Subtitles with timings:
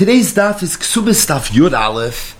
[0.00, 2.34] Today's daf is Ksubis Daf Yud Aleph.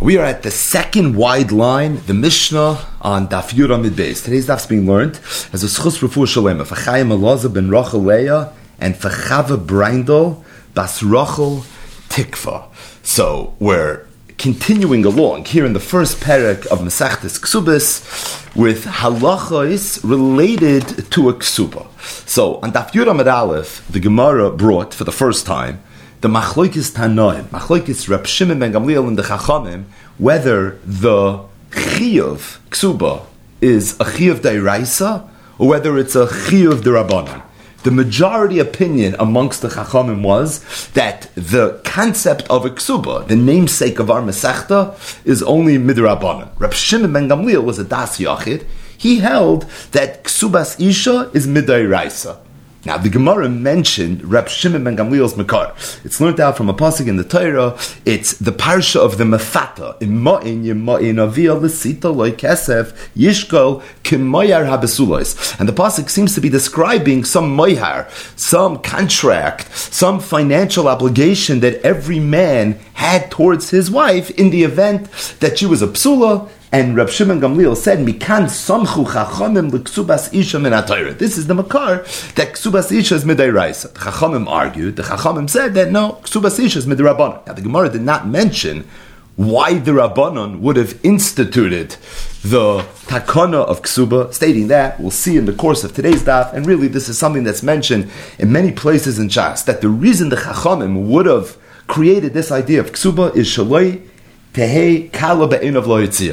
[0.00, 4.24] We are at the second wide line, the Mishnah on Daf Yud Amid Beis.
[4.24, 5.20] Today's daf is being learned
[5.52, 10.42] as a Schus Refu Shalema for Chaim Elaza ben Rachel Leah and for Chava Brindel
[10.72, 11.66] Bas Rachel
[12.08, 12.68] Tikva.
[13.02, 14.06] So we're
[14.38, 21.34] continuing along here in the first parak of Masechtes Ksubis with halachos related to a
[21.34, 21.88] ksuba.
[22.26, 25.82] So on Daf Yud Amid Aleph, the Gemara brought for the first time
[26.22, 29.84] the machloikis tanoim, machloikis Rab Shimon ben Gamliel and the Chachamim,
[30.18, 33.26] whether the chiyuv ksuba
[33.60, 35.28] is a chiyuv deiraisa
[35.58, 37.42] or whether it's a chiyuv derabanan.
[37.82, 43.98] The majority opinion amongst the Chachamim was that the concept of a ksuba, the namesake
[43.98, 44.94] of our Masechta,
[45.26, 46.50] is only midrabanan.
[46.60, 48.64] Rab Shimon ben Gamliel was a das yachid.
[48.96, 52.38] He held that ksubas isha is midairaisa.
[52.84, 55.72] Now, the Gemara mentioned Reb Shimon ben Gamliel's Makar.
[56.02, 57.78] It's learned out from a pasuk in the Torah.
[58.04, 59.96] It's the parsha of the Mefata.
[60.00, 65.60] Imma'in yimma'in aviyah kesef yishkol kimayar habesulois.
[65.60, 71.80] And the pasuk seems to be describing some moyhar, some contract, some financial obligation that
[71.82, 75.08] every man had towards his wife in the event
[75.38, 80.58] that she was a psula and Rab Shimon Gamliel said, "Mikan samchu chachamim l'ksubas isha
[80.58, 80.72] min
[81.18, 81.98] This is the makar
[82.34, 83.92] that ksubas isha is midayraisa.
[83.92, 84.96] The chachamim argued.
[84.96, 87.46] The chachamim said that no, ksubas isha is midrabanan.
[87.46, 88.88] Now the Gemara did not mention
[89.36, 91.96] why the Rabbanon would have instituted
[92.42, 96.66] the takana of ksuba, stating that we'll see in the course of today's daf, and
[96.66, 100.36] really this is something that's mentioned in many places in Shas, that the reason the
[100.36, 104.02] Chachamim would have created this idea of ksuba is shaloi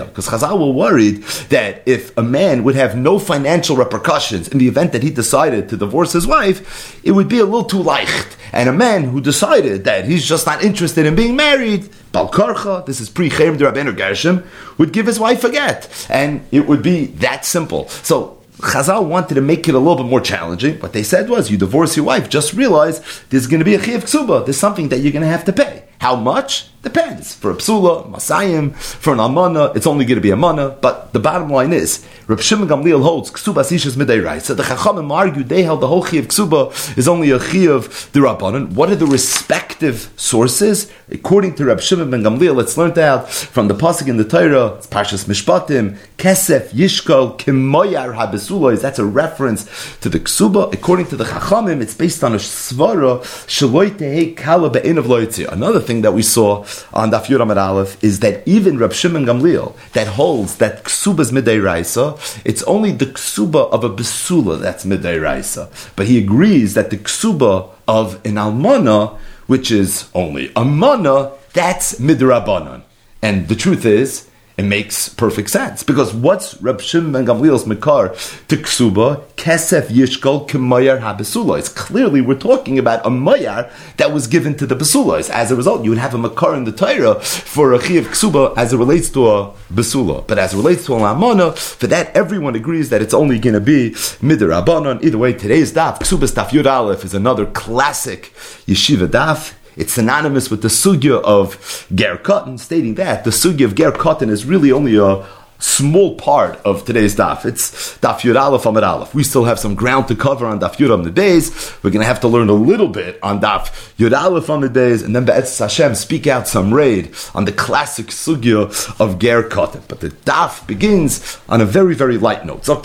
[0.06, 4.68] Because Chazal were worried that if a man would have no financial repercussions in the
[4.68, 8.36] event that he decided to divorce his wife, it would be a little too leicht.
[8.52, 13.00] And a man who decided that he's just not interested in being married, Balkarcha, this
[13.00, 14.44] is pre Cherem de Rabbeinu Gershom,
[14.78, 15.88] would give his wife a get.
[16.10, 17.88] And it would be that simple.
[17.88, 20.80] So Chazal wanted to make it a little bit more challenging.
[20.80, 23.82] What they said was, you divorce your wife, just realize there's going to be a
[23.82, 24.46] chiv ksuba.
[24.46, 25.86] There's something that you're going to have to pay.
[26.02, 26.68] How much?
[26.82, 27.36] Depends.
[27.36, 30.70] For a psula, masayim, for an amana, it's only going to be a mana.
[30.70, 35.12] But the bottom line is, Reb Shimon Gamliel holds ksuba sishas midei So the chachamim
[35.12, 38.72] argued they held the whole chiyuv ksuba is only a chiyuv dirabanan.
[38.72, 40.90] What are the respective sources?
[41.12, 44.76] According to Reb Shimon ben Gamliel, let's learn out from the pasuk in the Torah.
[44.76, 45.98] It's Parshas Mishpatim.
[46.18, 48.82] Kesef yishkol kimoyar habesulois.
[48.82, 49.66] That's a reference
[50.00, 50.74] to the ksuba.
[50.74, 55.10] According to the chachamim, it's based on a svara shaloi tehei kala be'inav.
[55.52, 56.64] Another thing that we saw
[56.94, 61.32] on Daf Yud Aleph is that even Rab Shimon Gamliel that holds that ksuba is
[61.32, 65.70] midday raisa, it's only the ksuba of a besula that's midday raisa.
[65.96, 71.96] But he agrees that the ksuba of an almana, which is only a mana, that's
[72.00, 72.84] midrabanan.
[73.22, 74.29] And the truth is,
[74.60, 78.10] it makes perfect sense because what's Reb Shimon ben Gamliel's makar
[78.50, 81.74] to ksuba kesef yishkol kemayar habesulois?
[81.74, 85.30] Clearly, we're talking about a mayar that was given to the besulois.
[85.30, 88.54] As a result, you would have a makar in the Torah for a chiyav ksuba
[88.58, 92.14] as it relates to a besula, but as it relates to a lamana, for that
[92.14, 95.02] everyone agrees that it's only going to be midrabanan.
[95.02, 98.34] Either way, today's daf ksubas daf yud is another classic
[98.68, 99.54] yeshiva daf.
[99.80, 104.30] It's synonymous with the sugya of Ger Cotton, stating that the sugya of Ger Cotton
[104.30, 105.26] is really only a
[105.60, 107.46] small part of today's daf.
[107.46, 109.14] It's daf Yud Aleph Amid Aleph.
[109.14, 111.74] We still have some ground to cover on daf Yud the days.
[111.84, 113.68] We're going to have to learn a little bit on daf
[113.98, 118.08] Yud Aleph Amid days, and then Be'etz Hashem speak out some raid on the classic
[118.08, 118.70] sugya
[119.00, 119.84] of Ger Kotet.
[119.88, 122.64] But the daf begins on a very, very light note.
[122.64, 122.80] The.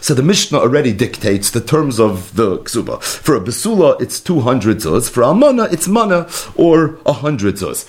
[0.00, 3.02] So the Mishnah already dictates the terms of the Ksuba.
[3.02, 5.08] For a Besula, it's 200 zuz.
[5.10, 7.86] For Almana, it's Mana, or a 100 zuz.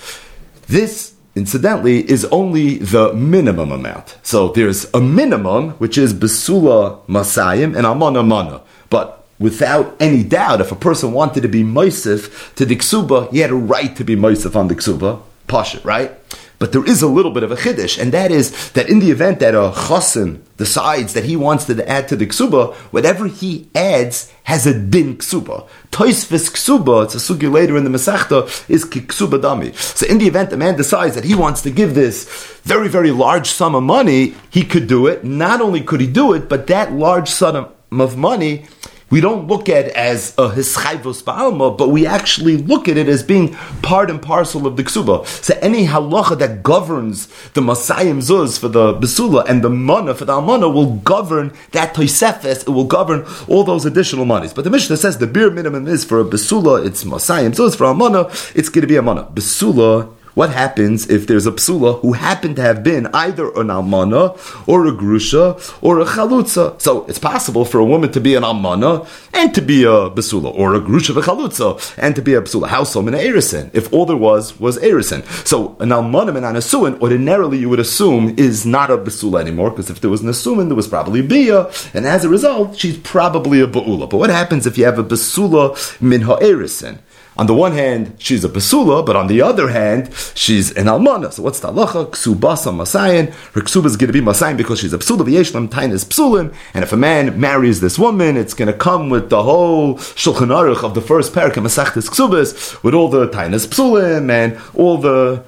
[0.68, 4.18] This incidentally, is only the minimum amount.
[4.24, 8.62] So there's a minimum, which is Besula Masayim and Amana Mana.
[8.90, 13.40] But without any doubt, if a person wanted to be Moisif to the Ksuba, he
[13.40, 15.22] had a right to be Moisif on the Ksuba.
[15.48, 16.12] Pasha, right?
[16.60, 19.12] But there is a little bit of a chiddush, and that is that in the
[19.12, 23.70] event that a chassan decides that he wants to add to the ksuba, whatever he
[23.76, 25.68] adds has a din ksuba.
[25.92, 29.76] Toisvis ksuba, it's a sugi later in the Masechta, is ksuba dami.
[29.76, 32.26] So in the event the man decides that he wants to give this
[32.64, 35.24] very, very large sum of money, he could do it.
[35.24, 38.66] Not only could he do it, but that large sum of money
[39.10, 43.08] we don't look at it as a hischayvos ba'alma, but we actually look at it
[43.08, 45.26] as being part and parcel of the ksuba.
[45.26, 50.26] So any halacha that governs the masayim zuz for the besula and the mana for
[50.26, 54.54] the almana will govern that toisefes, it will govern all those additional monies.
[54.54, 57.86] But the Mishnah says the bare minimum is for a besula, it's masayim zuz, for
[57.86, 59.24] almana, it's going to be a mana.
[59.24, 64.24] Besula what happens if there's a psula who happened to have been either an almana
[64.68, 66.80] or a grusha or a chalutza?
[66.80, 70.54] So it's possible for a woman to be an almana and to be a besula,
[70.54, 71.68] or a grusha of a chalutza
[71.98, 72.68] and to be a psula.
[72.68, 73.00] How so?
[73.08, 75.26] An erison, if all there was was erison.
[75.48, 79.72] So an almana and an asuin, ordinarily you would assume is not a besula anymore,
[79.72, 82.98] because if there was an asuin, there was probably bia, and as a result, she's
[83.00, 84.08] probably a baula.
[84.08, 87.00] But what happens if you have a besula min ha'erison?
[87.38, 91.32] On the one hand, she's a basula, but on the other hand, she's an almana.
[91.32, 92.12] So what's the halacha?
[92.12, 93.34] Ksubasa masayin.
[93.54, 95.20] Her ksuba is going to be masayin because she's a psula.
[95.20, 96.54] V'yeshlam tainis psulim.
[96.74, 100.48] And if a man marries this woman, it's going to come with the whole shulchan
[100.48, 105.44] aruch of the first parak, masachtis ksubas, with all the tainis psulim and all the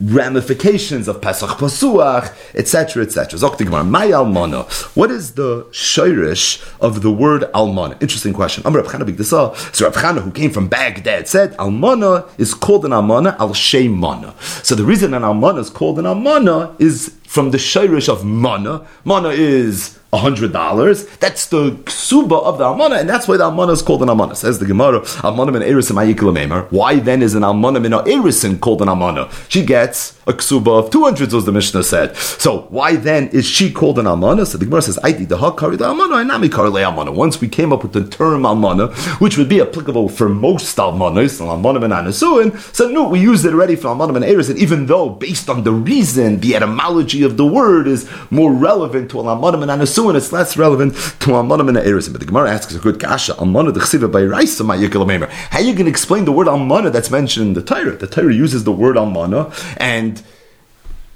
[0.00, 3.38] ramifications of Pesach Pasuach, etc., etc.
[3.38, 4.68] Zoktigmar, my almana.
[4.96, 8.00] What is the shirish of the word almana?
[8.02, 8.64] Interesting question.
[8.66, 9.74] Amr Rabchana Bigdasa.
[9.74, 13.54] So Rabchana, who came from Baghdad, said almana is called an almana al
[13.88, 14.34] mana.
[14.62, 18.86] So the reason an almana is called an almana is from the shirish of mana.
[19.04, 21.04] Mana is hundred dollars.
[21.18, 24.36] That's the ksuba of the almana, and that's why the almana is called an almana.
[24.36, 28.88] Says the Gemara, almana min erisim Why then is an almana min erisim called an
[28.88, 29.28] almana?
[29.50, 32.16] She gets a ksuba of two hundred, as the Mishnah said.
[32.16, 34.46] So why then is she called an almana?
[34.46, 37.40] So the Gemara says, "I did the hakari the almana, and nami kari almana." Once
[37.40, 41.80] we came up with the term almana, which would be applicable for most almanas, almana
[41.80, 42.58] min anasuin.
[42.74, 45.72] So no, we used it already for almana eris, and even though based on the
[45.72, 50.32] reason, the etymology of the word is more relevant to almana min anasuin and it's
[50.32, 52.08] less relevant to Almana and eris.
[52.08, 55.28] But the Gemara asks a good kasha, Almana the by Raisa Ma'yikalamemer.
[55.28, 57.96] How are you going to explain the word Almana that's mentioned in the Torah?
[57.96, 60.13] The Torah uses the word Almana, and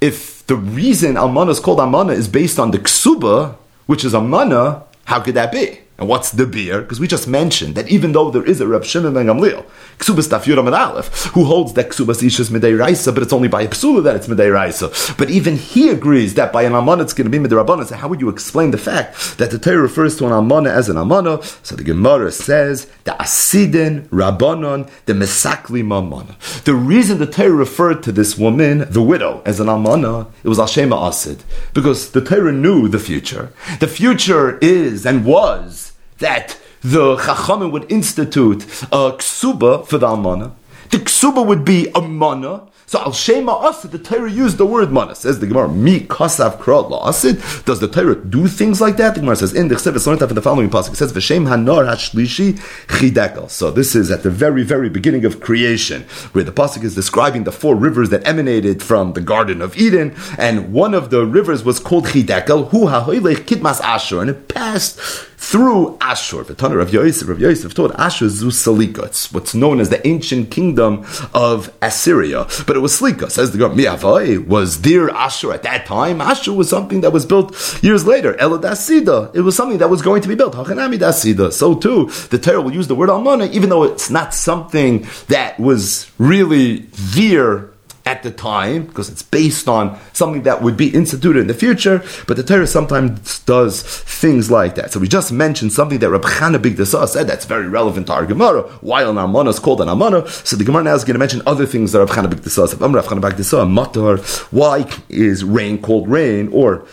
[0.01, 3.55] if the reason Almana is called Almana is based on the Ksuba,
[3.85, 5.79] which is Almana, how could that be?
[5.99, 6.81] And what's the beer?
[6.81, 9.65] Because we just mentioned that even though there is a Reb Shimon ben Gamliel,
[9.97, 13.67] Ksubas and Aleph, who holds that Ksubas Ishas Midei Raisa, but it's only by a
[13.67, 14.89] Psula that it's Midei Raisa.
[15.17, 17.87] But even he agrees that by an Amana it's going to be Midei Rabbanah.
[17.87, 20.87] So how would you explain the fact that the Torah refers to an Amana as
[20.87, 21.43] an Amana?
[21.63, 26.63] So the Gemara says, the Asidin Rabbanon, the Mesakli Mamana.
[26.63, 30.59] The reason the Torah referred to this woman, the widow, as an Amana, it was
[30.59, 31.43] Ashema Asid.
[31.73, 33.51] Because the Torah knew the future.
[33.81, 35.88] The future is and was
[36.19, 40.53] that the Chachamim would institute a ksuba for the almana.
[40.91, 44.91] The ksuba would be a mana, so al shema asid, the Torah used the word
[44.91, 45.13] mana.
[45.13, 47.39] Says the Gemara, mi kasav krot la asid.
[47.65, 49.13] Does the Torah do things like that?
[49.13, 50.93] The Gemara says in the Chsev for the following pasuk.
[50.93, 52.57] It says v'shem hanor hashlishi
[52.87, 53.47] chidekel.
[53.51, 56.01] So this is at the very very beginning of creation,
[56.31, 60.15] where the pasuk is describing the four rivers that emanated from the Garden of Eden,
[60.39, 64.99] and one of the rivers was called chidekel, hu hahoilech kidmas ashur, and it passed
[65.39, 66.43] through Ashur.
[66.43, 69.33] The Tanner of Yosef, Rav Yosef taught Ashur Zusalika.
[69.33, 72.45] What's known as the ancient kingdom of Assyria.
[72.67, 73.31] But it was Slika.
[73.31, 76.19] Says the God, Miavai, was there Ashur at that time?
[76.19, 78.33] Ashur was something that was built years later.
[78.33, 79.33] Eladasida.
[79.33, 80.53] It was something that was going to be built.
[80.55, 81.53] Hachanami Dasida.
[81.53, 85.57] So too, the Torah will use the word Almana, even though it's not something that
[85.57, 87.68] was really there
[88.09, 92.03] at the time, because it's based on something that would be instituted in the future,
[92.25, 93.83] but the Torah sometimes does
[94.21, 94.91] things like that.
[94.91, 98.25] So we just mentioned something that Rab Chana Big said that's very relevant to our
[98.25, 98.63] Gemara.
[98.81, 100.27] Why an Amana is called an Amana?
[100.27, 102.81] So the Gemara now is going to mention other things that Rab Chana Big said.
[102.81, 103.35] Um, Rab Chana Big
[103.79, 104.15] Matar,
[104.51, 106.49] why is rain called rain?
[106.51, 106.87] Or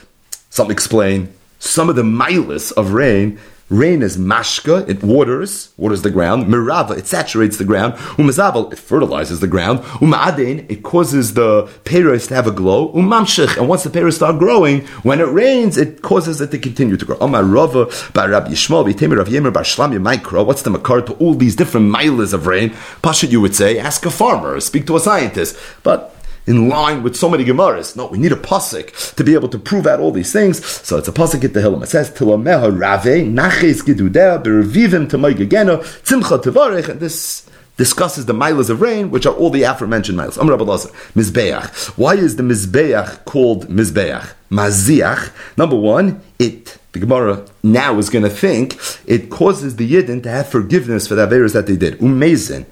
[0.50, 6.10] some explain some of the milas of rain Rain is mashka, it waters, waters the
[6.10, 6.46] ground.
[6.46, 7.94] Mirava, it saturates the ground.
[8.16, 9.80] Umazabal, it fertilizes the ground.
[10.00, 12.92] Umadein, it causes the peros to have a glow.
[12.92, 16.96] Umamshich, and once the peros start growing, when it rains, it causes it to continue
[16.96, 17.18] to grow.
[17.18, 21.14] Omar Rava, by Rabbi Yishmael, B'Temer Rav Yemer, Bar Shlamya Micro, what's the makar to
[21.14, 22.72] all these different miles of rain?
[23.02, 25.56] Pasha, you would say, ask a farmer, speak to a scientist.
[25.82, 26.15] But
[26.46, 27.96] in line with so many Gemaras.
[27.96, 30.64] No, we need a pasuk to be able to prove out all these things.
[30.64, 31.82] So it's a pasuk at the Hillam.
[31.82, 38.70] It says, Tilameha rave, naches gidudea, berevivim tamoigageno, tzimcha tevarech, and this discusses the milas
[38.70, 40.38] of rain, which are all the aforementioned milas.
[40.38, 41.88] Amr Mizbeach.
[41.98, 44.32] Why is the Mizbeach called Mizbeach?
[44.50, 45.32] Maziach.
[45.58, 50.30] Number one, it, the Gemara now is going to think, it causes the Yidden to
[50.30, 51.98] have forgiveness for the Averas that they did.
[51.98, 52.64] Umezin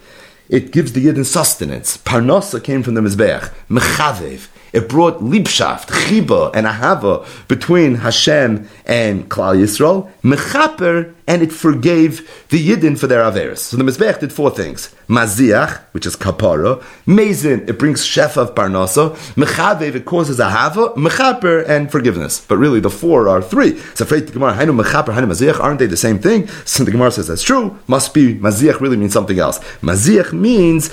[0.48, 1.96] it gives the Yidden sustenance.
[1.98, 3.52] Parnasa came from the Mizbeach.
[3.68, 4.48] Mechavev.
[4.74, 12.48] It brought lipshaft, chiba, and ahava between Hashem and Klal Yisrael, mechaper, and it forgave
[12.48, 13.58] the Yidden for their averis.
[13.58, 14.94] So the Mizbeach did four things.
[15.08, 21.66] Maziach, which is kapara, mezin, it brings shefa of parnasa, mechavev, it causes ahava, mechaper,
[21.68, 22.44] and forgiveness.
[22.46, 23.78] But really, the four are three.
[23.94, 26.48] So afraid the Gemara, hainu mechaper, hainu maziach, aren't they the same thing?
[26.64, 29.60] So the Gemara says that's true, must be, maziach really means something else.
[29.80, 30.90] Maziach means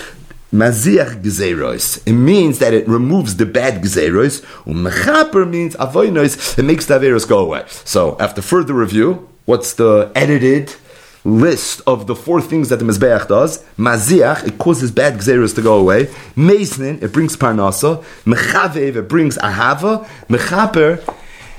[0.53, 2.05] Maziach gzeros.
[2.05, 4.41] It means that it removes the bad gzeros.
[4.65, 6.57] Umechaper um, means avoinos.
[6.57, 7.63] It makes the averos go away.
[7.67, 10.75] So after further review, what's the edited
[11.23, 13.63] list of the four things that the Mizbeach does.
[13.77, 16.05] Maziach, it causes bad gzeros to go away.
[16.35, 18.03] Meisnin, it brings parnasa.
[18.25, 20.07] Mechavev, it brings ahava.
[20.27, 21.01] Mechaper,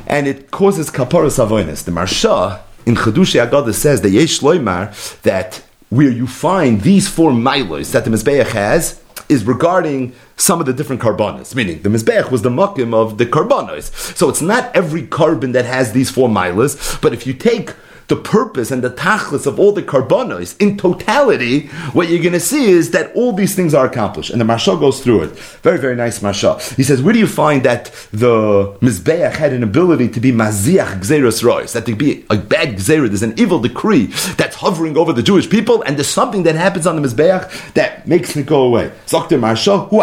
[0.06, 1.84] and it causes kaparas avoinis.
[1.84, 7.34] The Maharsha in Chedushi Agada says that Yesh Loimar, that where you find these four
[7.34, 12.30] milos that the Mizbeach has, is regarding some of the different carbonas, meaning the Mizbeach
[12.30, 13.92] was the mukim of the carbonos.
[14.16, 17.75] So it's not every carbon that has these four milas, but if you take
[18.09, 22.40] the purpose and the tachlis of all the carbonos in totality, what you're going to
[22.40, 24.30] see is that all these things are accomplished.
[24.30, 25.30] And the Maharsha goes through it.
[25.62, 26.76] Very, very nice Maharsha.
[26.76, 31.00] He says, where do you find that the Mizbeach had an ability to be maziach
[31.00, 34.06] gzeros rois, that to be a bad gzera, there's an evil decree
[34.37, 38.06] that's hovering over the Jewish people, and there's something that happens on the Mizbeach that
[38.06, 38.92] makes it go away.
[39.06, 39.38] Dr.
[39.38, 40.00] Maharsha, hu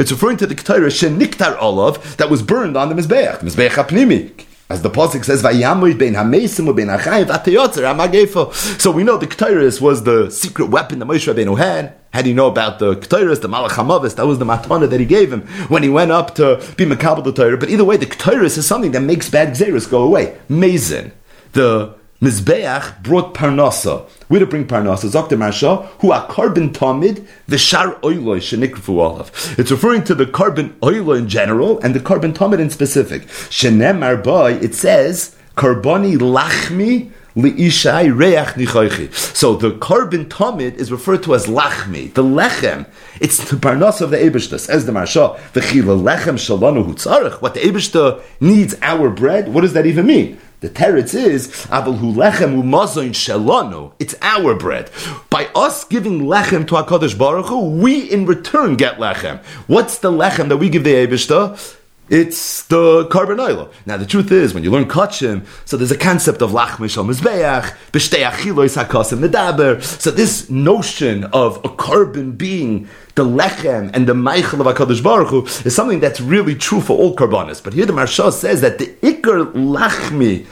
[0.00, 4.47] It's referring to the k'tairis sheniktar olav that was burned on the Mizbeach, Mizbeach apnimi.
[4.70, 9.26] As the pasuk says, "Vayamuid bein hamesim bein hachayim atayotzer amagefo." So we know the
[9.26, 11.94] ketores was the secret weapon that Moshe Rabbeinu had.
[12.12, 14.16] How do you know about the ketores, the malach hamavis?
[14.16, 17.24] That was the matana that he gave him when he went up to be makabel
[17.24, 17.56] the Torah.
[17.56, 20.34] But either way, the ketores is something that makes bad gzeros go away.
[20.50, 21.12] Mazin,
[21.52, 24.08] the Mizbeach brought parnasa.
[24.26, 25.08] Where to bring parnasa?
[25.08, 29.30] Zokter Maharsha, who are carbon tamid, the shar oiloi shenikfu olav.
[29.56, 33.22] It's referring to the carbon oilo in general and the carbon tamid in specific.
[33.22, 39.14] Shenem arbai, it says, carboni lachmi liishai reach nichoichi.
[39.14, 42.88] So the carbon tamid is referred to as lachmi, the lechem.
[43.20, 45.38] It's the parnasa of the Ebishtas, as the Maharsha.
[45.52, 47.40] The lechem shalanu hutzarech.
[47.40, 50.40] What the Ebishta needs our bread, what does that even mean?
[50.60, 53.92] The teretz is Abel lechem umazoin shelanu.
[54.00, 54.90] It's our bread.
[55.30, 59.38] By us giving lechem to Hakadosh Baruch Hu, we in return get lechem.
[59.68, 61.76] What's the lechem that we give the Eibushter?
[62.10, 63.70] It's the carbon oil.
[63.86, 67.06] Now the truth is, when you learn kachim, so there's a concept of lach mishal
[67.06, 69.82] mizbeach, b'shtei achilois hakasim.
[69.82, 75.30] So this notion of a carbon being the lechem and the meichel of Hakadosh Baruch
[75.30, 77.60] Hu is something that's really true for all karbanis.
[77.62, 80.46] But here the Maharsha says that the ikar lachmi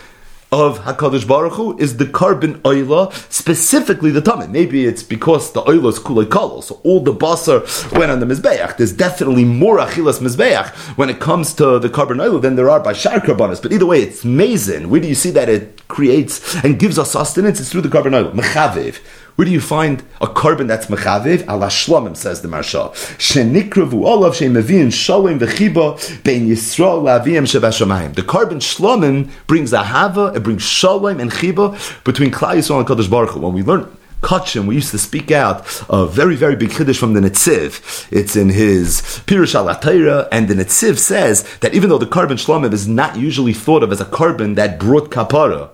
[0.51, 4.51] of Hakadosh Baruch Hu is the carbon oila, specifically the tamid.
[4.51, 7.63] Maybe it's because the oila is kulei kolol, so all the basar
[7.97, 8.77] went on the mizbeach.
[8.77, 12.81] There's definitely more achilas mizbeach when it comes to the carbon oila than there are
[12.81, 13.63] by shar karbanis.
[13.63, 14.91] But either way, it's mazin.
[14.91, 17.61] Where do you see that it creates and gives us sustenance?
[17.61, 18.99] It's through the carbon oila, mechaviv.
[19.37, 21.43] Where do you find a carbon that's mechaviv?
[21.47, 22.91] Ala shlomim, says the Maharsha.
[23.19, 28.15] Shenikravu olav she'mevin shalom v'chiba bein Yisrael la'aviyim shevashamayim.
[28.15, 32.89] The carbon shlomim brings a ahava, it brings shalom and chiba between Klal Yisrael and
[32.89, 33.41] Kadosh Baruch Hu.
[33.41, 37.13] When we learn Kachim, we used to speak out a very, very big chiddush from
[37.13, 38.11] the Netziv.
[38.11, 42.73] It's in his Pirush al and the Netziv says that even though the carbon shlomim
[42.73, 45.69] is not usually thought of as a carbon that brought kapara,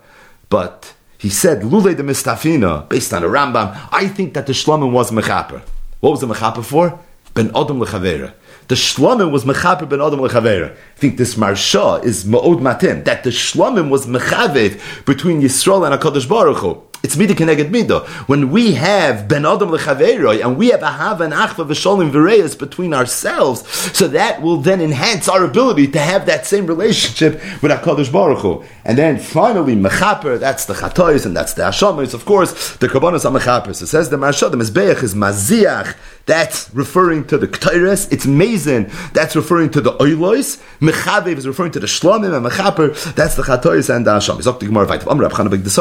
[0.48, 4.90] but he said, Lule de Mistafina, based on a Rambam, I think that the Shlomim
[4.90, 5.62] was Mechaper.
[6.00, 6.98] What was the Mechaper for?
[7.32, 8.34] Ben Adam Lechavera.
[8.66, 10.72] The Shlomim was Mechaper Ben Adam Lechavera.
[10.72, 15.94] I think this Maharsha is Ma'od Matim, that the Shlomim was Mechavet between Yisrael and
[16.02, 16.82] HaKadosh Baruch Hu.
[17.02, 18.00] It's mida keneged mida.
[18.26, 22.56] When we have ben adam lechaveroi and we have a have an achva v'sholim v'reyes
[22.56, 27.72] between ourselves, so that will then enhance our ability to have that same relationship with
[27.72, 28.64] Hakadosh Baruch Hu.
[28.84, 32.14] And then finally mechaper, that's the chatois and that's the hashamis.
[32.14, 33.74] Of course, the kabbanas are mechaper.
[33.74, 35.96] So says the maharsha, the mezbeach is maziach.
[36.26, 38.12] That's referring to the ktires.
[38.12, 38.92] It's mazin.
[39.12, 40.62] That's referring to the oilois.
[40.78, 42.94] Mechavev is referring to the shlomim and mechaper.
[43.14, 44.46] That's the chatois and the hashamis.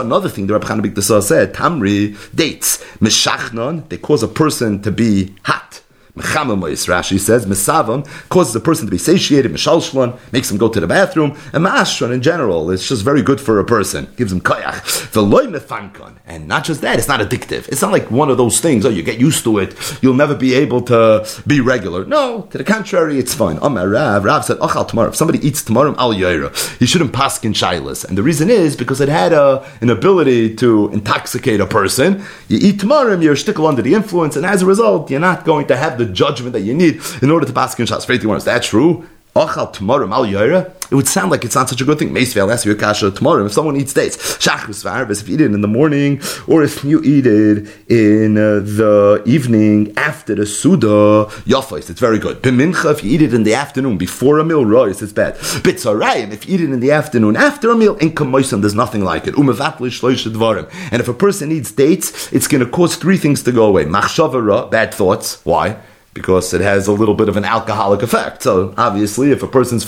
[0.01, 5.35] Another thing, the Rab Chanabik said, Tamri, dates, Meshachnon, they cause a person to be
[5.43, 5.81] hot.
[6.15, 10.79] Mechamimois, Rashi says, Mesavam causes a person to be satiated, Meshalshlon, makes him go to
[10.79, 14.41] the bathroom, and Ma'ashron in general, it's just very good for a person, gives him
[14.41, 14.81] koyach.
[15.11, 17.67] Veloy mefankon, and not just that, it's not addictive.
[17.69, 20.35] It's not like one of those things, oh, you get used to it, you'll never
[20.35, 22.03] be able to be regular.
[22.05, 23.57] No, to the contrary, it's fine.
[23.61, 27.41] Amar Rav, Rav said, Achal tomorrow, if somebody eats tomorrow, al yaira, he shouldn't pass
[27.43, 28.03] in shilas.
[28.03, 32.23] And the reason is because it had a, an ability to intoxicate a person.
[32.49, 35.67] You eat tomorrow, you're stickle under the influence, and as a result, you're not going
[35.67, 38.37] to have the judgment that you need in order to pass in Shas.
[38.37, 39.07] Is that true?
[39.33, 42.13] It would sound like it's not such a good thing.
[42.13, 43.45] Tomorrow.
[43.45, 47.25] If someone eats dates, if you eat it in the morning, or if you eat
[47.25, 52.45] it in uh, the evening after the suda, it's very good.
[52.45, 55.37] If you eat it in the afternoon before a meal, it's bad.
[55.39, 58.13] If you eat it in the afternoon after a meal, in
[58.61, 59.35] there's nothing like it.
[59.37, 63.85] And if a person eats dates, it's going to cause three things to go away.
[63.85, 65.39] Bad thoughts.
[65.45, 65.77] Why?
[66.13, 68.43] Because it has a little bit of an alcoholic effect.
[68.43, 69.83] So obviously, if a person's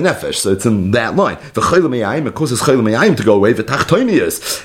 [0.00, 0.36] nefesh.
[0.36, 1.36] So it's in that line.
[2.28, 2.60] It causes
[3.16, 3.52] to go away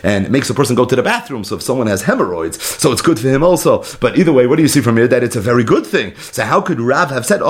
[0.03, 1.43] and it makes a person go to the bathroom.
[1.43, 3.83] So if someone has hemorrhoids, so it's good for him also.
[3.99, 5.07] But either way, what do you see from here?
[5.07, 6.15] That it's a very good thing.
[6.15, 7.41] So how could Rav have said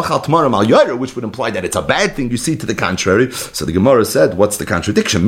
[0.95, 2.31] which would imply that it's a bad thing?
[2.31, 3.29] You see to the contrary.
[3.33, 5.25] So the Gemara said, what's the contradiction?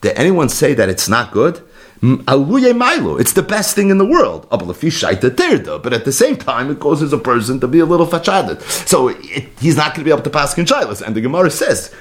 [0.00, 1.60] Did anyone say that it's not good?
[2.02, 4.46] It's the best thing in the world.
[4.50, 8.62] But at the same time, it causes a person to be a little fachadet.
[8.88, 11.02] So it, he's not going to be able to pass shilas.
[11.02, 11.92] And the Gemara says,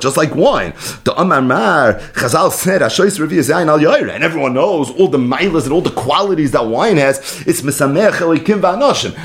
[0.00, 0.72] just like wine.
[1.04, 1.14] The
[4.14, 7.44] and everyone knows all the milas and all the qualities that wine has.
[7.46, 7.62] It's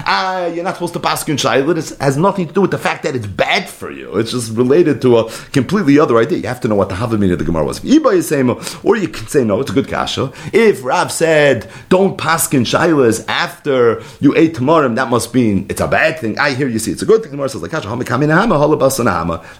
[0.03, 1.91] Ah, you're not supposed to pass shilas.
[1.93, 4.17] It has nothing to do with the fact that it's bad for you.
[4.17, 6.39] It's just related to a completely other idea.
[6.39, 7.79] You have to know what the Havamina of the Gemara was.
[7.79, 10.31] Iba is saying, or you can say, no, it's a good kasha.
[10.53, 15.87] If Rav said, don't paskin shailas after you ate tamarim, that must mean it's a
[15.87, 16.37] bad thing.
[16.39, 17.31] I hear you see it's a good thing.
[17.31, 17.89] Gemara says, like, kasha,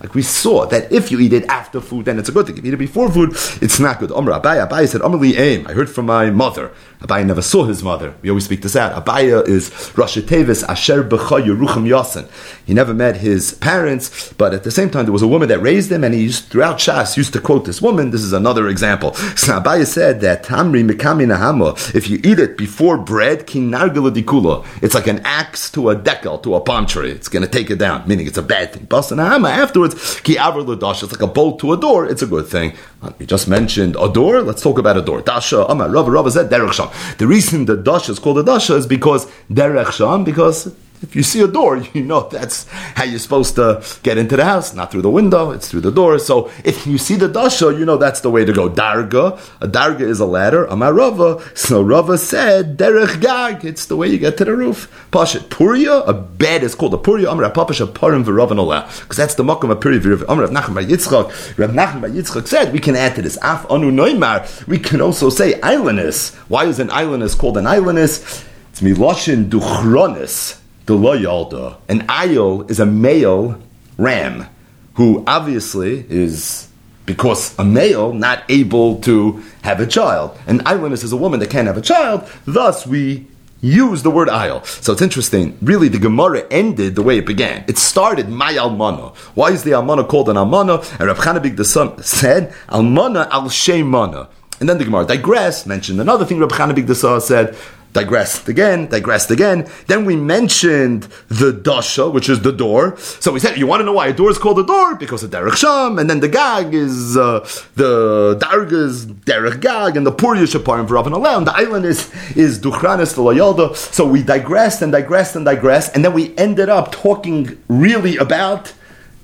[0.02, 2.58] like we saw that if you eat it after food, then it's a good thing.
[2.58, 4.12] If you eat it before food, it's not good.
[4.12, 5.68] Amr Abaya, Abaya said, Amr aim.
[5.68, 6.72] I heard from my mother.
[7.02, 8.14] Abaya never saw his mother.
[8.22, 8.94] We always speak this out.
[9.04, 12.30] Abaya is Rosh Tevis Asher B'cha Yerucham Yasin.
[12.66, 15.60] He never met his parents, but at the same time, there was a woman that
[15.60, 18.12] raised him, and he used, throughout Shas used to quote this woman.
[18.12, 19.14] This is another example.
[19.14, 24.12] So Abaya said that Tamri Mikami Nahama, if you eat it before bread, King Kinargala
[24.12, 27.12] Dikula, it's like an axe to a decal, to a palm tree.
[27.12, 28.88] It's going to take it down, meaning it's a bad thing.
[28.88, 32.48] Basanahama, afterwards, Ki Avar Dash, it's like a bolt to a door, it's a good
[32.48, 32.74] thing.
[33.20, 35.22] We just mentioned a door, let's talk about a door.
[35.22, 36.90] Dasha, Amar, Rava, Rava said Derech Sham.
[37.18, 41.24] The reason the Dasha is called a Dasha is because Derech Sham, because if you
[41.24, 44.92] see a door, you know that's how you're supposed to get into the house, not
[44.92, 46.20] through the window, it's through the door.
[46.20, 48.70] So if you see the dasha, you know that's the way to go.
[48.70, 50.66] Darga, a darga is a ladder.
[50.66, 54.92] Amar Rava, so Rava said, derech gag, it's the way you get to the roof.
[55.12, 57.32] Pashat puria, a bed is called a puria.
[57.32, 60.24] Amar Papash, a parim v'ravanola, because that's the makom of puria v'rav.
[60.30, 63.92] Amar Rav Nachman Yitzchak, Rav Nachman Yitzchak said, we can add to this, af anu
[63.92, 66.36] noimar, we can also say islandess.
[66.48, 68.46] Why is an islandess called an islandess?
[68.70, 70.61] It's miloshin duchronis
[70.92, 71.78] the loyalda.
[71.88, 73.58] An ayil is a male
[73.98, 74.48] ram
[74.96, 76.68] who obviously is
[77.06, 80.38] because a male not able to have a child.
[80.48, 82.30] An islandess is a woman that can't have a child.
[82.46, 83.26] Thus, we
[83.62, 84.66] use the word ayil.
[84.66, 85.58] So it's interesting.
[85.62, 87.64] Really, the Gemara ended the way it began.
[87.70, 89.16] It started my almana.
[89.34, 90.84] Why is the almana called an almana?
[91.00, 94.28] And Rav Chanabik the son said almana al shemana.
[94.60, 97.56] And then the Gemara digressed, mentioned another thing Rav Chanabik the said
[97.94, 99.70] digressed again, digressed again.
[99.88, 102.98] Then we mentioned the dasha, which is the door.
[102.98, 104.96] So we said, you want to know why a door is called a door?
[104.96, 107.40] Because of derech sham, and then the gag is uh,
[107.76, 112.12] the darga is derech gag, and the purya shaparim for and and the island is
[112.36, 116.92] is duchranis the So we digressed and digressed and digressed, and then we ended up
[116.92, 118.74] talking really about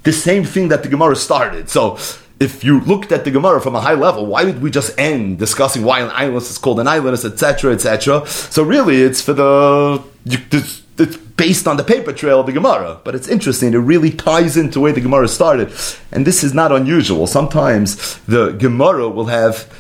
[0.04, 1.70] the same thing that the Gemara started.
[1.70, 1.98] So
[2.40, 5.40] if you looked at the Gemara from a high level, why did we just end
[5.40, 8.26] discussing why an islandess is called an islandess, etc., etc.?
[8.28, 13.14] So really, it's for the it's, based on the paper trail of the Gemara, but
[13.14, 13.74] it's interesting.
[13.74, 15.72] It really ties into where the Gemara started,
[16.12, 17.28] and this is not unusual.
[17.28, 19.72] Sometimes the Gemara will have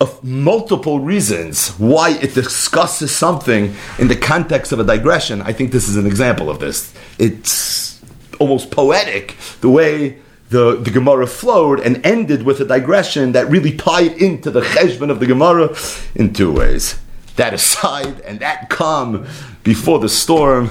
[0.00, 5.42] of multiple reasons why it discusses something in the context of a digression.
[5.42, 6.94] I think this is an example of this.
[7.18, 8.00] It's
[8.38, 10.18] almost poetic the way
[10.50, 15.08] the, the Gemara flowed and ended with a digression that really tied into the cheshbon
[15.08, 15.74] of the Gemara
[16.14, 17.00] in two ways.
[17.36, 19.26] That aside, and that calm
[19.62, 20.70] before the storm,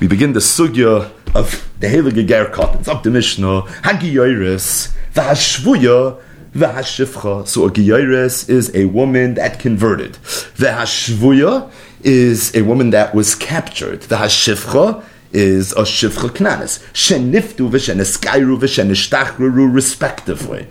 [0.00, 2.78] we begin the sugya of the Heilige Gerkot.
[2.78, 3.62] It's up to Mishnah.
[3.82, 6.20] Hagiyoris, v'hashvuya,
[6.54, 7.48] v'hashivcha.
[7.48, 10.12] So a giyoris is a woman that converted.
[10.12, 14.02] V'hashvuya is a woman that was captured.
[14.02, 16.80] V'hashivcha is a shivcha knanis.
[16.92, 20.66] Sheniftu v'sheneskairu v'shenishtachru respectively.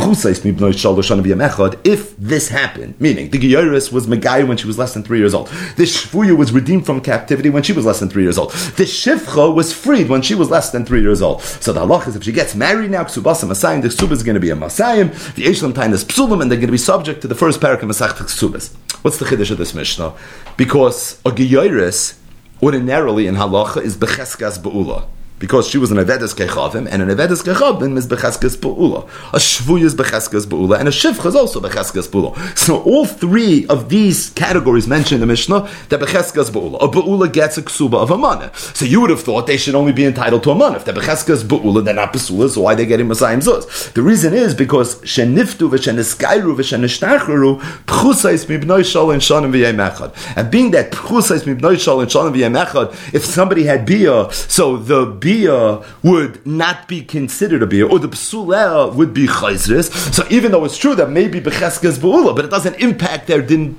[0.00, 5.34] If this happened, meaning the Geiris was Megai when she was less than three years
[5.34, 8.52] old, the Shvuya was redeemed from captivity when she was less than three years old,
[8.52, 11.42] the Shivcha was freed when she was less than three years old.
[11.42, 14.34] So the halach is if she gets married now, Ksubasa Masayim, the Ksubas is going
[14.34, 17.20] to be a Masayim, the Eshlam Tain is Psulim, and they're going to be subject
[17.22, 18.76] to the first parak of Masach Ksubas.
[19.02, 20.14] What's the Chiddush of this Mishnah?
[20.56, 22.14] Because a Geiris
[22.62, 25.04] ordinarily in halacha is becheskas beula
[25.38, 29.04] because she was an Avedas Kechavim, and an Avedas Kechavim is Becheskes Pu'ula.
[29.32, 32.36] A Shvuy is Becheskes Pu'ula, and a Shivcha is also Becheskes Pu'ula.
[32.56, 36.82] So all three of these categories mentioned in the Mishnah, they're Becheskes Pu'ula.
[36.82, 38.50] A Pu'ula gets a Ksuba of a Mana.
[38.54, 40.76] So you would have thought they should only be entitled to a Mana.
[40.76, 43.92] If they're Becheskes Pu'ula, they're not Pesula, so why are they getting Masayim Zuz?
[43.92, 50.36] The reason is because Sheniftu v'Sheneskairu v'Shenishtacharu Pchusais mibnoi shol and shanim v'yemechad.
[50.36, 55.06] And being that Pchusais mibnoi shol and shanim v'yemechad, if somebody had Bia, so the
[55.28, 59.88] bia would not be considered a bia, or the psula would be chayzris.
[60.14, 63.78] So even though it's true that maybe becheskes bu'ula, but it doesn't impact their din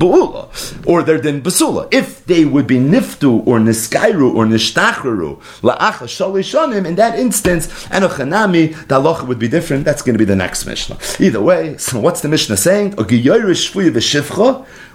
[0.00, 0.42] bu'ula
[0.86, 1.82] or their din basula.
[1.92, 8.04] If they would be niftu or niskairu or nishtachru la'acha shalishanim, in that instance, and
[8.04, 9.84] anochanami, the halacha would be different.
[9.84, 10.98] That's going to be the next Mishnah.
[11.20, 12.94] Either way, so what's the Mishnah saying?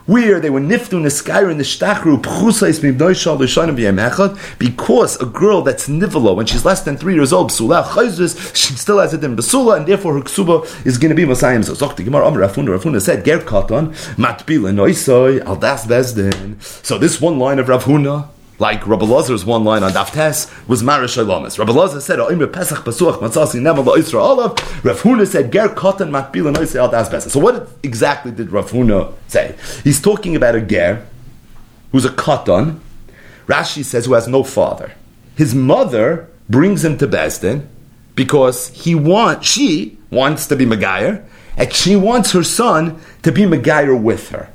[0.07, 5.61] Where they were niftu neskair in the shtachru pchusais mibnoi shal echad because a girl
[5.61, 9.21] that's nivela when she's less than three years old b'sula chayzris she still has it
[9.21, 11.65] in basula and therefore her ksuba is going to be masayim.
[11.65, 15.85] So zok the gemara amar Rav Huna Rafuna said ger katan matbila noisoy al das
[15.85, 16.63] bezdin.
[16.85, 20.81] So this one line of Rav Huna like Rabbi Lazar's one line on Daftes was
[20.81, 21.59] Marish Shalamis.
[21.59, 24.51] Rabbi Lazar said, "Oimre Pesach Pasuach Matzasi Nemal La'Isra Olav."
[24.83, 28.71] Rav Huna said, "Ger Katan Matbil and Al Das Pesach." So what exactly did Rav
[28.71, 29.55] Huna say?
[29.83, 31.05] He's talking about a ger
[31.91, 32.79] who's a katan.
[33.47, 34.93] Rashi says who has no father.
[35.35, 37.67] His mother brings him to Besdin
[38.15, 41.23] because he wants she wants to be Megayer,
[41.55, 44.49] and she wants her son to be Megayer with her.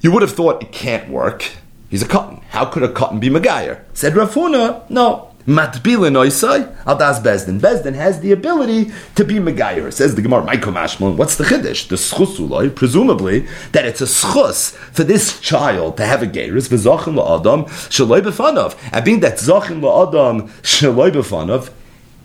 [0.00, 1.50] You would have thought it can't work
[1.92, 2.40] He's a cotton.
[2.48, 3.82] How could a cotton be Megayer?
[3.92, 5.28] Said Rav Huna, no.
[5.46, 7.60] Matbilin oisai al das Bezdin.
[7.60, 9.92] Bezdin has the ability to be Megayer.
[9.92, 11.88] Says the Gemara, Michael Mashmon, what's the Chiddush?
[11.88, 17.12] The schusuloi, presumably, that it's a schus for this child to have a Geirus, v'zachin
[17.12, 18.74] la'adam, shaloi b'fanov.
[18.90, 21.70] And being that zachin la'adam, shaloi b'fanov,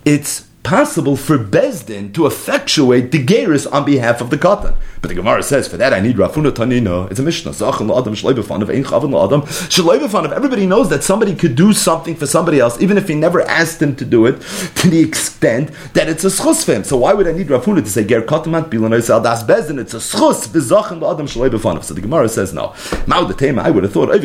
[0.05, 4.75] it's possible for Bezdin to effectuate the Geirus on behalf of the Katan.
[4.99, 7.09] But the Gemara says, for that I need Rav Huna Tanina.
[7.09, 7.53] It's a Mishnah.
[10.35, 13.79] Everybody knows that somebody could do something for somebody else, even if he never asked
[13.79, 14.41] them to do it,
[14.75, 16.83] to the extent that it's a schus for him.
[16.83, 19.79] So why would I need Rav Huna to say, Ger Katamat Bilanois Das Bezdin?
[19.79, 20.51] It's a schus.
[21.83, 22.73] So the Gemara says, no.
[23.07, 24.17] I would have thought, I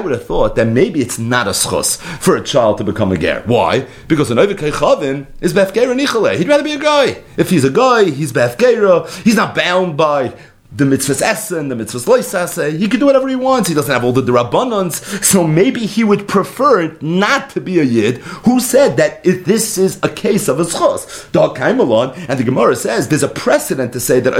[0.00, 3.18] would have thought that maybe it's not a schus for a child to become a
[3.18, 3.42] ger.
[3.44, 3.86] Why?
[4.08, 4.38] Because an
[4.70, 6.36] Chavin is Befgera Nichale.
[6.36, 7.22] He'd rather be a guy.
[7.36, 9.08] If he's a guy, he's Befgera.
[9.22, 10.34] He's not bound by
[10.72, 12.78] the mitzvahs essen, the mitzvahs loisase.
[12.78, 13.68] He can do whatever he wants.
[13.68, 15.24] He doesn't have all the derabbanans.
[15.24, 19.76] So maybe he would prefer not to be a yid who said that if this
[19.76, 21.30] is a case of a schos.
[21.32, 24.32] Dog along, and the Gemara says there's a precedent to say that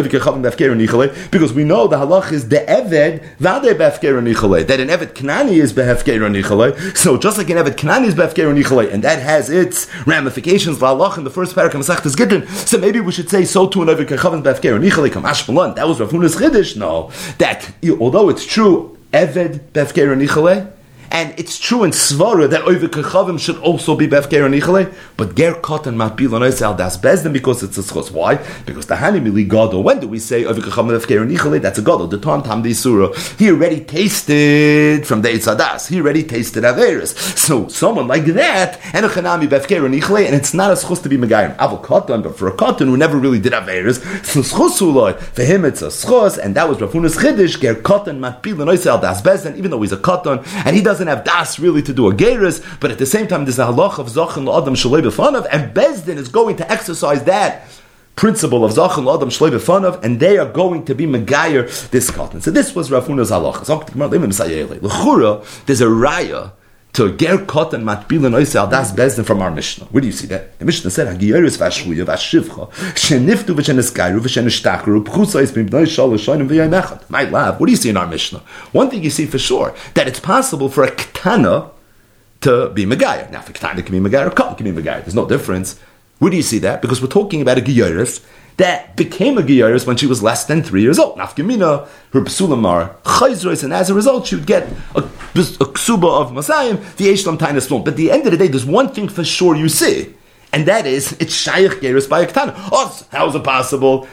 [1.31, 5.73] because we know the halach is the eved vade befker that an eved knani is
[5.73, 6.97] nichale.
[6.97, 10.81] So just like an eved knani is nichale, and that has its ramifications.
[10.81, 12.47] La halach in the first paragraph of Masechtas Gittin.
[12.49, 14.17] So maybe we should say so to an eved.
[14.21, 15.75] Come Ashmalan.
[15.77, 16.77] That was Rav Huna's Chiddush?
[16.77, 17.11] No.
[17.39, 20.71] That, although it's true, Eved Befker Nichale,
[21.11, 25.55] and it's true in Svara that Oiv Kechavim should also be Befker Nichale, but Ger
[25.55, 28.11] Kotan Matbil on Oisel Das Bezdin because it's a schos.
[28.11, 28.37] Why?
[28.67, 31.61] Because the Hani Mili Gadol, when do we say Oiv Kechavim Befker Nichale?
[31.61, 33.13] That's a Gadol, the Tam Tam Di Surah.
[33.39, 35.89] He already tasted from the Eitzadas.
[35.89, 37.15] He already tasted Averis.
[37.39, 41.09] So someone like that, and a Chanami Befker Nichale, and it's not a schos to
[41.09, 41.57] be Megayim.
[41.57, 45.65] Aval Kotan, but for a Kotan who never really did Averis, so schos for him
[45.65, 49.21] it's a schos, and that was Rav Hunas Chiddish, Ger Kotan Matbil on Oisel Das
[49.21, 52.09] Bezdin, even though he's a Kotan, and he doesn't doesn't have das really to do
[52.09, 55.47] a geirus, but at the same time there's a halach of zachin adam shalei b'fanav,
[55.51, 57.67] and Bezdin is going to exercise that
[58.17, 62.43] principle of zachin adam shalei b'fanav, and they are going to be megayer this cotton.
[62.43, 63.65] So this was Rav Huna's halach.
[65.67, 66.53] There's a raya
[66.93, 69.87] to ger matbil and oisel das bezdin from our Mishnah.
[69.87, 70.59] Where do you see that?
[70.59, 77.09] The Mishnah said, Hagiyeris vashvuya vashivcha, sheniftu v'sheneskairu v'shenishtakru, pchusa bim b'noi shal l'shoinim v'yayimechad.
[77.09, 78.41] My love, what do you see in our Mishnah?
[78.73, 81.71] One thing you see for sure, that it's possible for a ketana
[82.41, 83.31] to be Megayah.
[83.31, 85.03] Now, if a ketana can be Megayah, a cotton can be Megayah.
[85.03, 85.79] There's no difference.
[86.19, 86.83] Where do you see that?
[86.83, 88.25] Because we're talking about a Giyaris,
[88.57, 91.17] that became a Giyaris when she was less than three years old.
[91.19, 96.33] Nafkamina, her Psulamar, Chayzrois, and as a result, she would get a, a Ksuba of
[96.33, 97.85] Masayim, the Eshlam Taina Slum.
[97.85, 100.15] But at the end of the day, there's one thing for sure you see,
[100.53, 102.55] and that is, it's Shaykh Geras by a Ketana.
[102.71, 104.07] Oh, how is it possible?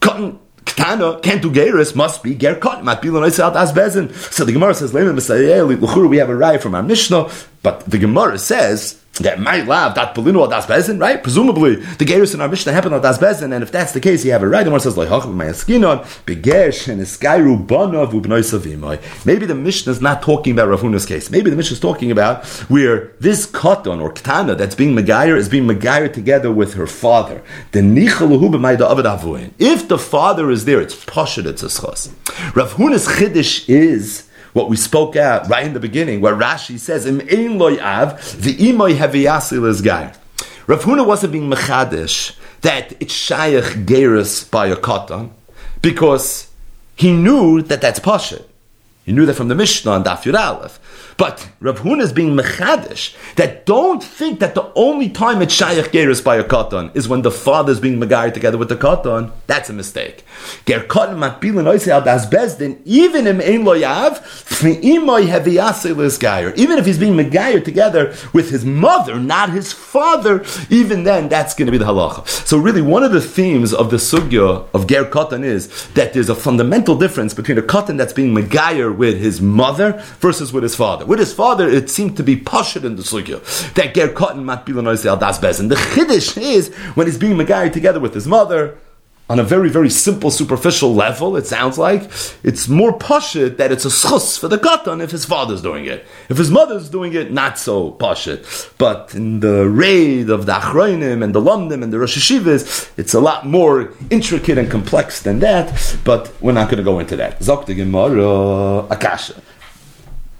[0.00, 2.84] Cotton Ketana can't do Geras, must be Ger Cotton.
[2.86, 7.30] So the Gemara says, we have a right from our Mishnah,
[7.62, 11.22] but the Gemara says, that might love that Polino Das Bezin, right?
[11.22, 14.24] Presumably, the Gerus in our Mishnah happened on Das Bezin, and if that's the case,
[14.24, 14.64] you have it right.
[14.64, 18.12] The one says, like, my skinon, begesh, and Skairu Bonov,
[19.24, 21.30] Maybe the Mishnah is not talking about Rav Huna's case.
[21.30, 25.48] Maybe the Mishnah is talking about where this Katan or Ktana that's being Megayer is
[25.48, 27.42] being Megayer together with her father.
[27.72, 27.82] The
[29.58, 32.10] If the father is there, it's Poshet, it's a schos.
[32.54, 34.25] Rav Huna's Chiddush is
[34.56, 38.40] what we spoke out right in the beginning, where Rashi says, "Im ein loy av
[38.40, 40.12] the imoy heviyasil is guy."
[40.66, 45.28] Rav Huna wasn't being mechadish that it's shayach gerus by a katan
[45.82, 46.46] because
[46.96, 48.40] he knew that that's pasha.
[49.06, 50.80] He knew that from the Mishnah and Daf Yud Aleph.
[51.16, 55.90] But Rav Huna is being mechadish that don't think that the only time it's shayach
[55.90, 59.30] gerus by a katan is when the father is being megayer together with the katan.
[59.46, 60.24] That's a mistake.
[60.66, 64.20] Ger katan matbilin oisei das bezdin even im ein loyav
[64.82, 66.52] imoy heviyasil gayer.
[66.56, 71.54] Even if he's being megayer together with his mother, not his father, even then that's
[71.54, 72.26] going to be the halacha.
[72.28, 76.28] So really, one of the themes of the sugya of ger katan is that there's
[76.28, 80.74] a fundamental difference between a katan that's being megayer with his mother versus with his
[80.74, 81.04] father.
[81.06, 83.40] With his father, it seemed to be poshut in the sugya
[83.74, 85.68] that ger cotton mat al das bezin.
[85.68, 88.76] The chiddush is when he's being megayir together with his mother
[89.28, 92.02] on a very, very simple, superficial level, it sounds like,
[92.44, 96.06] it's more pashit that it's a schus for the katan if his father's doing it.
[96.28, 98.70] If his mother's doing it, not so pashit.
[98.78, 103.14] But in the raid of the achroinim and the lumdim and the Rosh Hashivas, it's
[103.14, 107.16] a lot more intricate and complex than that, but we're not going to go into
[107.16, 107.40] that.
[107.40, 109.34] Zok the Gemara, Akasha.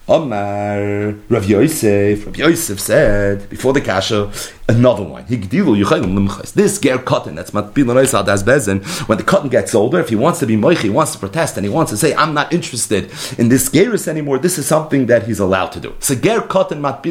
[0.09, 4.31] Omar, Rav Yosef, Rav Yosef said, before the kasha,
[4.69, 5.25] another one.
[5.27, 7.53] This ger cotton, that's.
[7.53, 11.57] When the cotton gets older, if he wants to be moich, he wants to protest,
[11.57, 15.07] and he wants to say, I'm not interested in this gerus anymore, this is something
[15.07, 15.93] that he's allowed to do.
[15.99, 16.83] So ger cotton.
[16.83, 17.03] But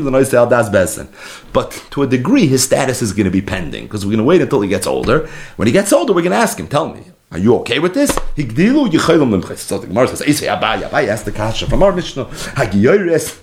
[1.91, 4.39] to a degree, his status is going to be pending, because we're going to wait
[4.41, 5.27] until he gets older.
[5.58, 7.01] When he gets older, we're going to ask him, tell me,
[7.35, 8.11] are you okay with this?
[8.37, 9.57] Higdilu.
[9.57, 13.41] So the Gemara says, Eisei Abai, Abai the Kasha from our Mishnah, Hagiyoyres,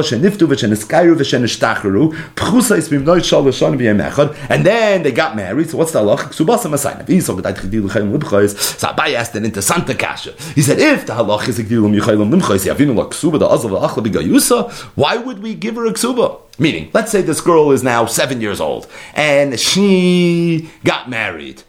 [0.00, 0.74] Sheniftu, v'shon
[3.76, 4.00] v'yem
[4.48, 6.30] and then they got married, so what's the halach?
[6.30, 6.70] Ksubasa
[7.04, 8.58] Higdilu.
[8.58, 9.50] So Abai asked an
[9.98, 10.32] Kasha.
[10.54, 15.42] He said, if the halach is Higdilu Yavinu la ksuba, azal v'achla b'gayusa, why would
[15.42, 16.40] we give her a ksuba?
[16.58, 21.62] Meaning, let's say this girl is now seven years old, and she got married